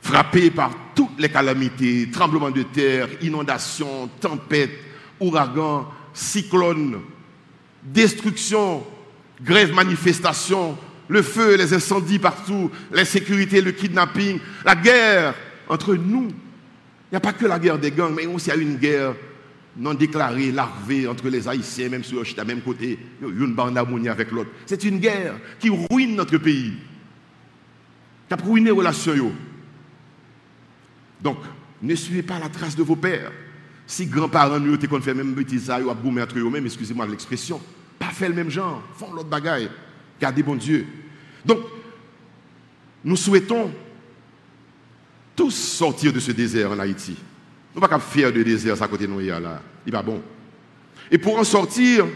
frappé 0.00 0.50
par 0.50 0.70
toutes 0.94 1.18
les 1.18 1.28
calamités, 1.28 2.08
tremblements 2.10 2.50
de 2.50 2.62
terre, 2.62 3.08
inondations, 3.22 4.08
tempêtes, 4.20 4.78
ouragans, 5.20 5.88
cyclones, 6.12 7.00
destruction, 7.82 8.84
grève, 9.42 9.72
manifestations, 9.72 10.76
le 11.08 11.22
feu, 11.22 11.56
les 11.56 11.72
incendies 11.74 12.18
partout, 12.18 12.70
l'insécurité, 12.90 13.60
le 13.60 13.72
kidnapping, 13.72 14.40
la 14.64 14.74
guerre 14.74 15.34
entre 15.68 15.94
nous. 15.94 16.28
Il 17.10 17.14
n'y 17.14 17.16
a 17.16 17.20
pas 17.20 17.32
que 17.32 17.46
la 17.46 17.58
guerre 17.58 17.78
des 17.78 17.92
gangs, 17.92 18.14
mais 18.14 18.26
aussi 18.26 18.50
il 18.50 18.56
y 18.56 18.58
a 18.58 18.60
une 18.60 18.76
guerre 18.76 19.14
non 19.76 19.94
déclarée, 19.94 20.50
larvée 20.50 21.06
entre 21.06 21.28
les 21.28 21.46
Haïtiens, 21.46 21.88
même 21.88 22.02
sur 22.02 22.22
le 22.22 22.44
même 22.44 22.62
côté, 22.62 22.98
une 23.20 23.54
bande 23.54 23.76
avec 23.78 24.32
l'autre. 24.32 24.50
C'est 24.64 24.82
une 24.84 24.98
guerre 24.98 25.34
qui 25.60 25.68
ruine 25.68 26.16
notre 26.16 26.38
pays, 26.38 26.72
qui 28.26 28.34
a 28.34 28.36
ruiné 28.36 28.66
les 28.66 28.76
relations. 28.76 29.32
Donc, 31.20 31.38
ne 31.82 31.94
suivez 31.94 32.22
pas 32.22 32.38
la 32.38 32.48
trace 32.48 32.74
de 32.74 32.82
vos 32.82 32.96
pères. 32.96 33.30
Si 33.86 34.06
grands-parents 34.06 34.58
nous 34.58 34.74
ont 34.74 35.00
fait 35.00 35.14
même 35.14 35.36
ça, 35.60 35.78
ils 35.78 35.86
ont 35.86 35.90
entre 35.90 36.38
eux-mêmes, 36.38 36.66
excusez-moi 36.66 37.06
l'expression, 37.06 37.60
pas 37.98 38.06
fait 38.06 38.28
le 38.28 38.34
même 38.34 38.50
genre, 38.50 38.82
font 38.96 39.12
l'autre 39.12 39.28
bagaille. 39.28 39.70
Gardez 40.20 40.42
bon 40.42 40.56
Dieu. 40.56 40.86
Donc, 41.44 41.60
nous 43.04 43.16
souhaitons 43.16 43.70
tous 45.36 45.50
sortir 45.50 46.12
de 46.12 46.18
ce 46.18 46.32
désert 46.32 46.72
en 46.72 46.78
Haïti. 46.78 47.10
Nous 47.12 47.80
ne 47.80 47.86
pouvons 47.86 47.98
pas 47.98 48.00
faire 48.00 48.32
de 48.32 48.42
désert 48.42 48.82
à 48.82 48.88
côté 48.88 49.06
de 49.06 49.12
nous. 49.12 49.20
Il 49.20 49.26
n'est 49.26 49.92
pas 49.92 50.02
bon. 50.02 50.22
Et 51.10 51.18
pour 51.18 51.38
en 51.38 51.44
sortir, 51.44 52.06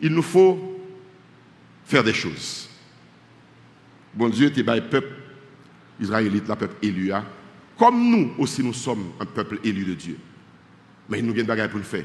il 0.00 0.12
nous 0.12 0.22
faut 0.22 0.80
faire 1.84 2.02
des 2.02 2.12
choses. 2.12 2.68
Bon 4.12 4.28
Dieu, 4.28 4.52
tu 4.52 4.60
es 4.60 4.62
le 4.62 4.88
peuple 4.88 5.14
israélite, 6.00 6.48
le 6.48 6.56
peuple 6.56 6.76
élu. 6.82 7.12
Hein. 7.12 7.24
Comme 7.78 8.10
nous 8.10 8.32
aussi, 8.38 8.62
nous 8.62 8.74
sommes 8.74 9.12
un 9.20 9.24
peuple 9.24 9.60
élu 9.64 9.84
de 9.84 9.94
Dieu. 9.94 10.18
Mais 11.08 11.20
il 11.20 11.26
nous 11.26 11.32
vient 11.32 11.44
de 11.44 11.66
pour 11.68 11.78
le 11.78 11.84
faire. 11.84 12.04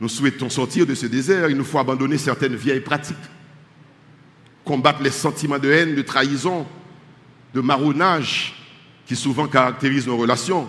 Nous 0.00 0.08
souhaitons 0.08 0.48
sortir 0.48 0.86
de 0.86 0.94
ce 0.94 1.06
désert, 1.06 1.50
il 1.50 1.56
nous 1.56 1.64
faut 1.64 1.78
abandonner 1.78 2.16
certaines 2.16 2.56
vieilles 2.56 2.80
pratiques, 2.80 3.16
combattre 4.64 5.02
les 5.02 5.10
sentiments 5.10 5.58
de 5.58 5.70
haine, 5.70 5.94
de 5.94 6.02
trahison, 6.02 6.66
de 7.52 7.60
marronnage 7.60 8.54
qui 9.06 9.16
souvent 9.16 9.48
caractérisent 9.48 10.06
nos 10.06 10.16
relations. 10.16 10.68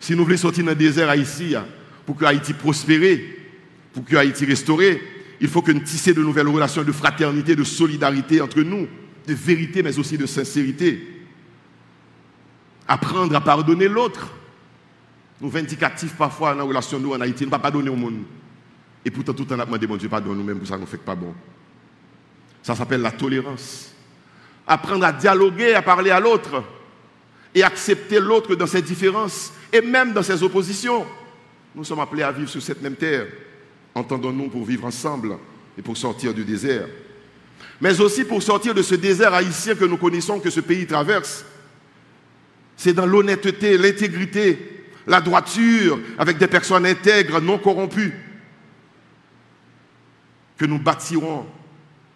Si 0.00 0.16
nous 0.16 0.24
voulons 0.24 0.36
sortir 0.36 0.64
d'un 0.64 0.74
désert 0.74 1.08
haïtien 1.08 1.60
hein, 1.60 1.66
pour 2.04 2.16
que 2.16 2.24
Haïti 2.24 2.52
prospère, 2.52 3.18
pour 3.92 4.04
que 4.04 4.16
Haïti 4.16 4.44
restaure, 4.44 4.80
il 5.40 5.48
faut 5.48 5.62
que 5.62 5.72
nous 5.72 5.80
tissions 5.80 6.14
de 6.14 6.22
nouvelles 6.22 6.48
relations 6.48 6.82
de 6.82 6.92
fraternité, 6.92 7.54
de 7.54 7.64
solidarité 7.64 8.40
entre 8.40 8.60
nous, 8.62 8.88
de 9.26 9.34
vérité 9.34 9.82
mais 9.82 9.96
aussi 9.98 10.18
de 10.18 10.26
sincérité. 10.26 11.06
Apprendre 12.88 13.36
à 13.36 13.40
pardonner 13.40 13.88
l'autre 13.88 14.32
nous 15.40 15.50
vindicatifs 15.50 16.14
parfois 16.14 16.52
dans 16.52 16.58
la 16.58 16.64
relation 16.64 17.00
nous 17.00 17.12
en 17.12 17.20
Haïti, 17.20 17.44
nous 17.44 17.50
ne 17.50 17.56
pas 17.56 17.70
donner 17.70 17.90
au 17.90 17.96
monde. 17.96 18.22
Et 19.04 19.10
pourtant, 19.10 19.34
tout 19.34 19.42
le 19.42 19.48
temps, 19.48 19.56
on 19.56 19.60
a 19.60 19.66
demandé, 19.66 19.86
mon 19.88 19.96
Dieu, 19.96 20.08
pardonne 20.08 20.36
nous-mêmes 20.36 20.58
pour 20.58 20.68
ça, 20.68 20.76
nous 20.76 20.82
ne 20.82 20.86
fait 20.86 20.98
pas 20.98 21.16
bon. 21.16 21.34
Ça 22.62 22.76
s'appelle 22.76 23.00
la 23.00 23.10
tolérance. 23.10 23.91
Apprendre 24.66 25.04
à 25.04 25.12
dialoguer, 25.12 25.74
à 25.74 25.82
parler 25.82 26.10
à 26.10 26.20
l'autre 26.20 26.62
et 27.54 27.62
accepter 27.62 28.20
l'autre 28.20 28.54
dans 28.54 28.66
ses 28.66 28.82
différences 28.82 29.52
et 29.72 29.80
même 29.80 30.12
dans 30.12 30.22
ses 30.22 30.42
oppositions. 30.42 31.04
Nous 31.74 31.84
sommes 31.84 32.00
appelés 32.00 32.22
à 32.22 32.32
vivre 32.32 32.48
sur 32.48 32.62
cette 32.62 32.82
même 32.82 32.96
terre. 32.96 33.26
Entendons-nous 33.94 34.48
pour 34.48 34.64
vivre 34.64 34.86
ensemble 34.86 35.36
et 35.76 35.82
pour 35.82 35.96
sortir 35.96 36.32
du 36.32 36.44
désert. 36.44 36.86
Mais 37.80 38.00
aussi 38.00 38.24
pour 38.24 38.42
sortir 38.42 38.74
de 38.74 38.82
ce 38.82 38.94
désert 38.94 39.34
haïtien 39.34 39.74
que 39.74 39.84
nous 39.84 39.96
connaissons, 39.96 40.40
que 40.40 40.50
ce 40.50 40.60
pays 40.60 40.86
traverse. 40.86 41.44
C'est 42.76 42.92
dans 42.92 43.06
l'honnêteté, 43.06 43.76
l'intégrité, 43.76 44.86
la 45.06 45.20
droiture 45.20 45.98
avec 46.18 46.38
des 46.38 46.46
personnes 46.46 46.86
intègres, 46.86 47.40
non 47.40 47.58
corrompues, 47.58 48.14
que 50.56 50.64
nous 50.64 50.78
bâtirons 50.78 51.46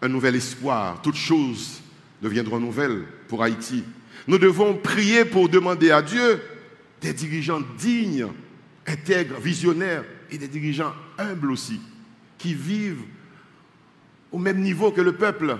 un 0.00 0.08
nouvel 0.08 0.36
espoir. 0.36 1.00
Toutes 1.02 1.16
choses 1.16 1.80
deviendront 2.22 2.60
nouvelles 2.60 3.04
pour 3.28 3.42
Haïti. 3.42 3.84
Nous 4.26 4.38
devons 4.38 4.76
prier 4.76 5.24
pour 5.24 5.48
demander 5.48 5.90
à 5.90 6.02
Dieu 6.02 6.40
des 7.00 7.12
dirigeants 7.12 7.62
dignes, 7.78 8.28
intègres, 8.86 9.38
visionnaires 9.38 10.04
et 10.30 10.38
des 10.38 10.48
dirigeants 10.48 10.94
humbles 11.18 11.50
aussi, 11.50 11.80
qui 12.38 12.54
vivent 12.54 13.04
au 14.32 14.38
même 14.38 14.60
niveau 14.60 14.90
que 14.90 15.00
le 15.00 15.12
peuple, 15.12 15.56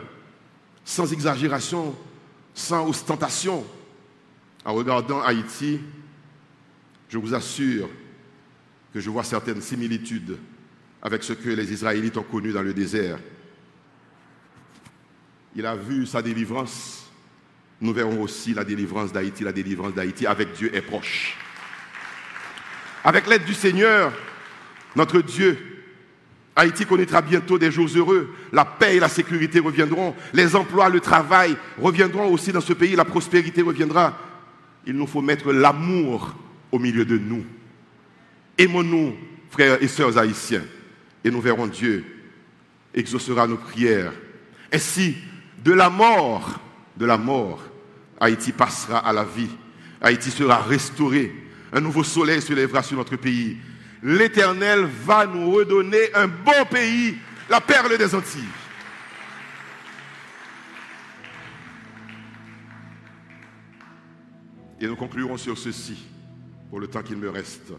sans 0.84 1.12
exagération, 1.12 1.94
sans 2.54 2.88
ostentation. 2.88 3.64
En 4.64 4.74
regardant 4.74 5.22
Haïti, 5.22 5.80
je 7.08 7.18
vous 7.18 7.34
assure 7.34 7.88
que 8.92 9.00
je 9.00 9.10
vois 9.10 9.24
certaines 9.24 9.60
similitudes 9.60 10.38
avec 11.02 11.22
ce 11.22 11.34
que 11.34 11.50
les 11.50 11.72
Israélites 11.72 12.16
ont 12.16 12.22
connu 12.22 12.52
dans 12.52 12.62
le 12.62 12.74
désert. 12.74 13.18
Il 15.56 15.64
a 15.64 15.74
vu 15.74 16.06
sa 16.06 16.20
délivrance. 16.20 17.10
Nous 17.80 17.92
verrons 17.92 18.22
aussi 18.22 18.54
la 18.54 18.62
délivrance 18.62 19.12
d'Haïti. 19.12 19.42
La 19.42 19.52
délivrance 19.52 19.94
d'Haïti 19.94 20.26
avec 20.26 20.52
Dieu 20.52 20.74
est 20.74 20.82
proche. 20.82 21.36
Avec 23.02 23.26
l'aide 23.26 23.44
du 23.44 23.54
Seigneur, 23.54 24.12
notre 24.94 25.20
Dieu, 25.22 25.58
Haïti 26.54 26.84
connaîtra 26.84 27.22
bientôt 27.22 27.58
des 27.58 27.70
jours 27.70 27.88
heureux. 27.96 28.34
La 28.52 28.64
paix 28.64 28.96
et 28.96 29.00
la 29.00 29.08
sécurité 29.08 29.58
reviendront. 29.58 30.14
Les 30.32 30.54
emplois, 30.54 30.90
le 30.90 31.00
travail 31.00 31.56
reviendront 31.78 32.30
aussi 32.30 32.52
dans 32.52 32.60
ce 32.60 32.74
pays. 32.74 32.94
La 32.94 33.04
prospérité 33.04 33.62
reviendra. 33.62 34.18
Il 34.86 34.94
nous 34.94 35.06
faut 35.06 35.22
mettre 35.22 35.52
l'amour 35.52 36.34
au 36.70 36.78
milieu 36.78 37.04
de 37.04 37.18
nous. 37.18 37.44
Aimons-nous, 38.58 39.16
frères 39.50 39.82
et 39.82 39.88
sœurs 39.88 40.18
haïtiens, 40.18 40.64
et 41.24 41.30
nous 41.30 41.40
verrons 41.40 41.66
Dieu 41.66 42.04
exaucera 42.96 43.46
nos 43.46 43.58
prières. 43.58 44.12
Ainsi, 44.72 45.16
de 45.66 45.72
la 45.72 45.90
mort, 45.90 46.60
de 46.96 47.04
la 47.04 47.18
mort, 47.18 47.60
Haïti 48.20 48.52
passera 48.52 48.98
à 48.98 49.12
la 49.12 49.24
vie. 49.24 49.50
Haïti 50.00 50.30
sera 50.30 50.58
restauré. 50.62 51.34
Un 51.72 51.80
nouveau 51.80 52.04
soleil 52.04 52.40
se 52.40 52.52
lèvera 52.52 52.84
sur 52.84 52.96
notre 52.96 53.16
pays. 53.16 53.56
L'Éternel 54.00 54.84
va 54.84 55.26
nous 55.26 55.50
redonner 55.50 56.14
un 56.14 56.28
bon 56.28 56.64
pays, 56.70 57.16
la 57.50 57.60
perle 57.60 57.98
des 57.98 58.14
Antilles. 58.14 58.44
Et 64.80 64.86
nous 64.86 64.94
conclurons 64.94 65.36
sur 65.36 65.58
ceci 65.58 66.06
pour 66.70 66.78
le 66.78 66.86
temps 66.86 67.02
qu'il 67.02 67.16
me 67.16 67.28
reste. 67.28 67.72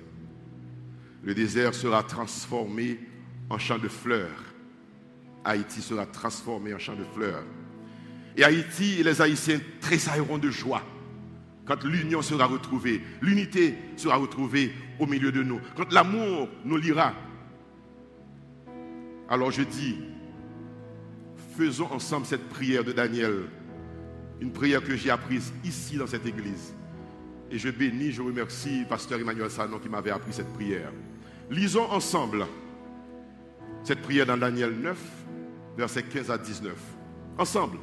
Le 1.23 1.33
désert 1.33 1.73
sera 1.73 2.03
transformé 2.03 2.99
en 3.49 3.57
champ 3.57 3.77
de 3.77 3.87
fleurs. 3.87 4.43
Haïti 5.45 5.81
sera 5.81 6.05
transformé 6.05 6.73
en 6.73 6.79
champ 6.79 6.95
de 6.95 7.05
fleurs. 7.15 7.45
Et 8.37 8.43
Haïti 8.43 8.99
et 8.99 9.03
les 9.03 9.21
Haïtiens 9.21 9.59
tressailleront 9.81 10.37
de 10.37 10.49
joie 10.49 10.83
quand 11.67 11.83
l'union 11.83 12.21
sera 12.21 12.45
retrouvée, 12.45 13.01
l'unité 13.21 13.75
sera 13.97 14.15
retrouvée 14.15 14.71
au 14.99 15.05
milieu 15.05 15.31
de 15.33 15.43
nous, 15.43 15.59
quand 15.75 15.91
l'amour 15.91 16.47
nous 16.63 16.77
lira. 16.77 17.13
Alors 19.27 19.51
je 19.51 19.63
dis, 19.63 19.97
faisons 21.57 21.91
ensemble 21.91 22.25
cette 22.25 22.47
prière 22.47 22.85
de 22.85 22.93
Daniel, 22.93 23.49
une 24.39 24.53
prière 24.53 24.81
que 24.81 24.95
j'ai 24.95 25.09
apprise 25.09 25.51
ici 25.65 25.97
dans 25.97 26.07
cette 26.07 26.25
église. 26.25 26.73
Et 27.51 27.57
je 27.57 27.69
bénis, 27.69 28.11
je 28.11 28.21
remercie 28.21 28.85
Pasteur 28.87 29.19
Emmanuel 29.19 29.49
Sanon 29.49 29.79
qui 29.79 29.89
m'avait 29.89 30.11
appris 30.11 30.31
cette 30.31 30.53
prière. 30.53 30.91
Lisons 31.49 31.89
ensemble 31.91 32.45
cette 33.83 34.01
prière 34.01 34.25
dans 34.25 34.37
Daniel 34.37 34.71
9, 34.71 34.97
versets 35.77 36.03
15 36.03 36.31
à 36.31 36.37
19. 36.37 36.73
Ensemble. 37.37 37.77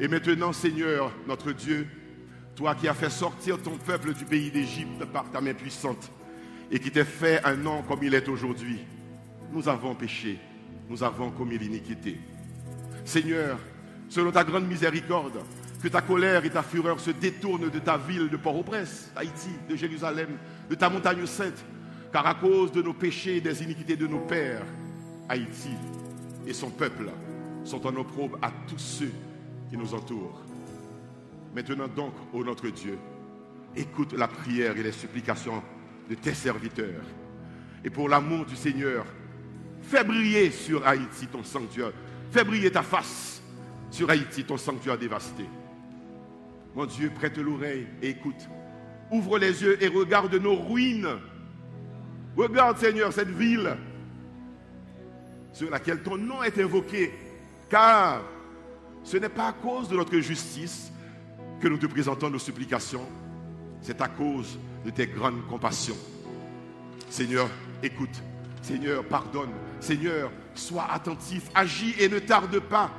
Et 0.00 0.08
maintenant, 0.08 0.52
Seigneur, 0.52 1.12
notre 1.26 1.52
Dieu, 1.52 1.86
toi 2.56 2.74
qui 2.74 2.88
as 2.88 2.94
fait 2.94 3.10
sortir 3.10 3.60
ton 3.62 3.76
peuple 3.78 4.12
du 4.12 4.24
pays 4.24 4.50
d'Égypte 4.50 5.04
par 5.12 5.30
ta 5.30 5.40
main 5.40 5.54
puissante 5.54 6.10
et 6.70 6.78
qui 6.78 6.90
t'es 6.90 7.04
fait 7.04 7.44
un 7.44 7.56
nom 7.56 7.82
comme 7.82 8.02
il 8.02 8.14
est 8.14 8.28
aujourd'hui, 8.28 8.80
nous 9.52 9.68
avons 9.68 9.94
péché 9.94 10.38
nous 10.88 11.02
avons 11.02 11.30
commis 11.30 11.58
l'iniquité. 11.58 12.18
Seigneur, 13.04 13.58
selon 14.08 14.30
ta 14.30 14.44
grande 14.44 14.66
miséricorde, 14.66 15.40
que 15.82 15.88
ta 15.88 16.00
colère 16.00 16.44
et 16.44 16.50
ta 16.50 16.62
fureur 16.62 16.98
se 16.98 17.10
détournent 17.10 17.70
de 17.70 17.78
ta 17.78 17.98
ville 17.98 18.30
de 18.30 18.36
Port-au-Prince, 18.36 19.10
Haïti, 19.14 19.50
de 19.68 19.76
Jérusalem, 19.76 20.30
de 20.68 20.74
ta 20.74 20.88
montagne 20.88 21.26
sainte, 21.26 21.64
car 22.12 22.26
à 22.26 22.34
cause 22.34 22.72
de 22.72 22.80
nos 22.80 22.94
péchés 22.94 23.36
et 23.36 23.40
des 23.40 23.62
iniquités 23.62 23.96
de 23.96 24.06
nos 24.06 24.20
pères, 24.20 24.64
Haïti 25.28 25.70
et 26.46 26.52
son 26.52 26.70
peuple 26.70 27.10
sont 27.64 27.86
en 27.86 27.96
opprobre 27.96 28.38
à 28.40 28.50
tous 28.68 28.78
ceux 28.78 29.12
nous 29.76 29.94
entourent. 29.94 30.40
Maintenant 31.54 31.88
donc, 31.88 32.12
ô 32.32 32.44
notre 32.44 32.68
Dieu, 32.68 32.98
écoute 33.76 34.12
la 34.12 34.28
prière 34.28 34.76
et 34.76 34.82
les 34.82 34.92
supplications 34.92 35.62
de 36.08 36.14
tes 36.14 36.34
serviteurs. 36.34 37.04
Et 37.84 37.90
pour 37.90 38.08
l'amour 38.08 38.44
du 38.44 38.56
Seigneur, 38.56 39.04
fais 39.82 40.04
briller 40.04 40.50
sur 40.50 40.86
Haïti 40.86 41.26
ton 41.26 41.44
sanctuaire. 41.44 41.92
Fais 42.30 42.44
briller 42.44 42.70
ta 42.70 42.82
face 42.82 43.42
sur 43.90 44.10
Haïti, 44.10 44.44
ton 44.44 44.56
sanctuaire 44.56 44.98
dévasté. 44.98 45.44
Mon 46.74 46.86
Dieu, 46.86 47.12
prête 47.14 47.38
l'oreille 47.38 47.86
et 48.02 48.10
écoute. 48.10 48.48
Ouvre 49.12 49.38
les 49.38 49.62
yeux 49.62 49.80
et 49.82 49.86
regarde 49.86 50.34
nos 50.34 50.56
ruines. 50.56 51.08
Regarde, 52.36 52.78
Seigneur, 52.78 53.12
cette 53.12 53.28
ville 53.28 53.76
sur 55.52 55.70
laquelle 55.70 56.02
ton 56.02 56.16
nom 56.16 56.42
est 56.42 56.58
invoqué. 56.58 57.12
Car 57.70 58.22
ce 59.04 59.18
n'est 59.18 59.28
pas 59.28 59.48
à 59.48 59.52
cause 59.52 59.88
de 59.88 59.96
notre 59.96 60.18
justice 60.18 60.90
que 61.60 61.68
nous 61.68 61.78
te 61.78 61.86
présentons 61.86 62.30
nos 62.30 62.38
supplications, 62.38 63.06
c'est 63.80 64.00
à 64.00 64.08
cause 64.08 64.58
de 64.84 64.90
tes 64.90 65.06
grandes 65.06 65.46
compassions. 65.46 65.96
Seigneur, 67.10 67.48
écoute. 67.82 68.22
Seigneur, 68.62 69.04
pardonne. 69.04 69.50
Seigneur, 69.78 70.32
sois 70.54 70.86
attentif. 70.90 71.50
Agis 71.54 71.94
et 71.98 72.08
ne 72.08 72.18
tarde 72.18 72.58
pas. 72.60 72.90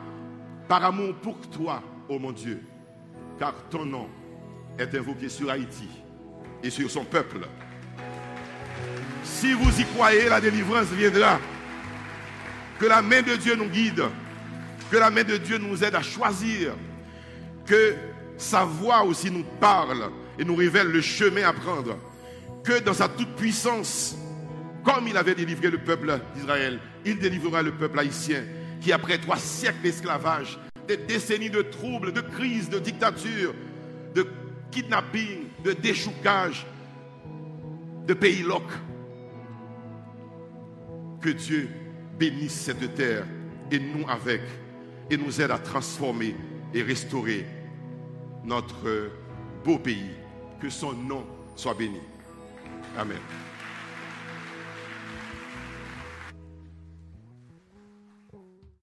Par 0.68 0.86
amour 0.86 1.16
pour 1.16 1.40
toi, 1.50 1.82
ô 2.08 2.20
mon 2.20 2.32
Dieu. 2.32 2.62
Car 3.40 3.54
ton 3.70 3.86
nom 3.86 4.08
est 4.78 4.94
invoqué 4.96 5.28
sur 5.28 5.50
Haïti 5.50 5.90
et 6.64 6.70
sur 6.70 6.90
son 6.90 7.04
peuple. 7.04 7.48
Si 9.24 9.54
vous 9.54 9.82
y 9.82 9.86
croyez, 9.86 10.30
la 10.30 10.40
délivrance 10.40 10.88
viendra. 10.88 11.40
Que 12.80 12.86
la 12.86 13.02
main 13.02 13.24
de 13.24 13.36
Dieu 13.36 13.56
nous 13.56 13.70
guide. 13.70 14.04
Que 14.92 14.98
la 14.98 15.10
main 15.10 15.24
de 15.24 15.38
Dieu 15.38 15.58
nous 15.58 15.84
aide 15.84 15.96
à 15.96 16.02
choisir. 16.02 16.74
Que 17.66 17.96
sa 18.38 18.66
voix 18.66 19.04
aussi 19.04 19.32
nous 19.32 19.46
parle 19.60 20.12
et 20.38 20.44
nous 20.44 20.56
révèle 20.56 20.88
le 20.88 21.02
chemin 21.02 21.48
à 21.48 21.54
prendre. 21.54 21.98
Que 22.64 22.80
dans 22.80 22.94
sa 22.94 23.08
toute 23.08 23.36
puissance, 23.36 24.16
comme 24.84 25.08
il 25.08 25.18
avait 25.18 25.36
délivré 25.36 25.70
le 25.70 25.80
peuple 25.80 26.20
d'Israël, 26.36 26.80
il 27.06 27.18
délivrera 27.18 27.62
le 27.62 27.72
peuple 27.72 28.00
haïtien 28.00 28.44
qui, 28.82 28.92
après 28.92 29.18
trois 29.18 29.38
siècles 29.38 29.82
d'esclavage, 29.82 30.60
des 30.88 30.98
décennies 30.98 31.50
de 31.50 31.62
troubles, 31.62 32.14
de 32.14 32.22
crises, 32.22 32.70
de 32.70 32.80
dictature, 32.80 33.54
de 34.14 34.28
kidnapping, 34.72 35.46
de 35.64 35.72
déchoucage, 35.74 36.68
de 38.06 38.14
pays 38.14 38.44
locs, 38.44 38.64
que 41.22 41.30
Dieu 41.30 41.70
bénisse 42.20 42.54
cette 42.54 42.94
terre 42.94 43.26
et 43.72 43.80
nous 43.80 44.08
avec, 44.08 44.42
et 45.10 45.18
nous 45.18 45.42
aide 45.42 45.52
à 45.52 45.58
transformer 45.58 46.36
et 46.74 46.82
restaurer 46.82 47.46
notre 48.44 49.12
beau 49.64 49.78
pays. 49.78 50.12
Que 50.62 50.70
son 50.70 50.94
nom 50.94 51.26
soit 51.56 51.74
béni. 51.74 52.00
Amen. 52.98 53.20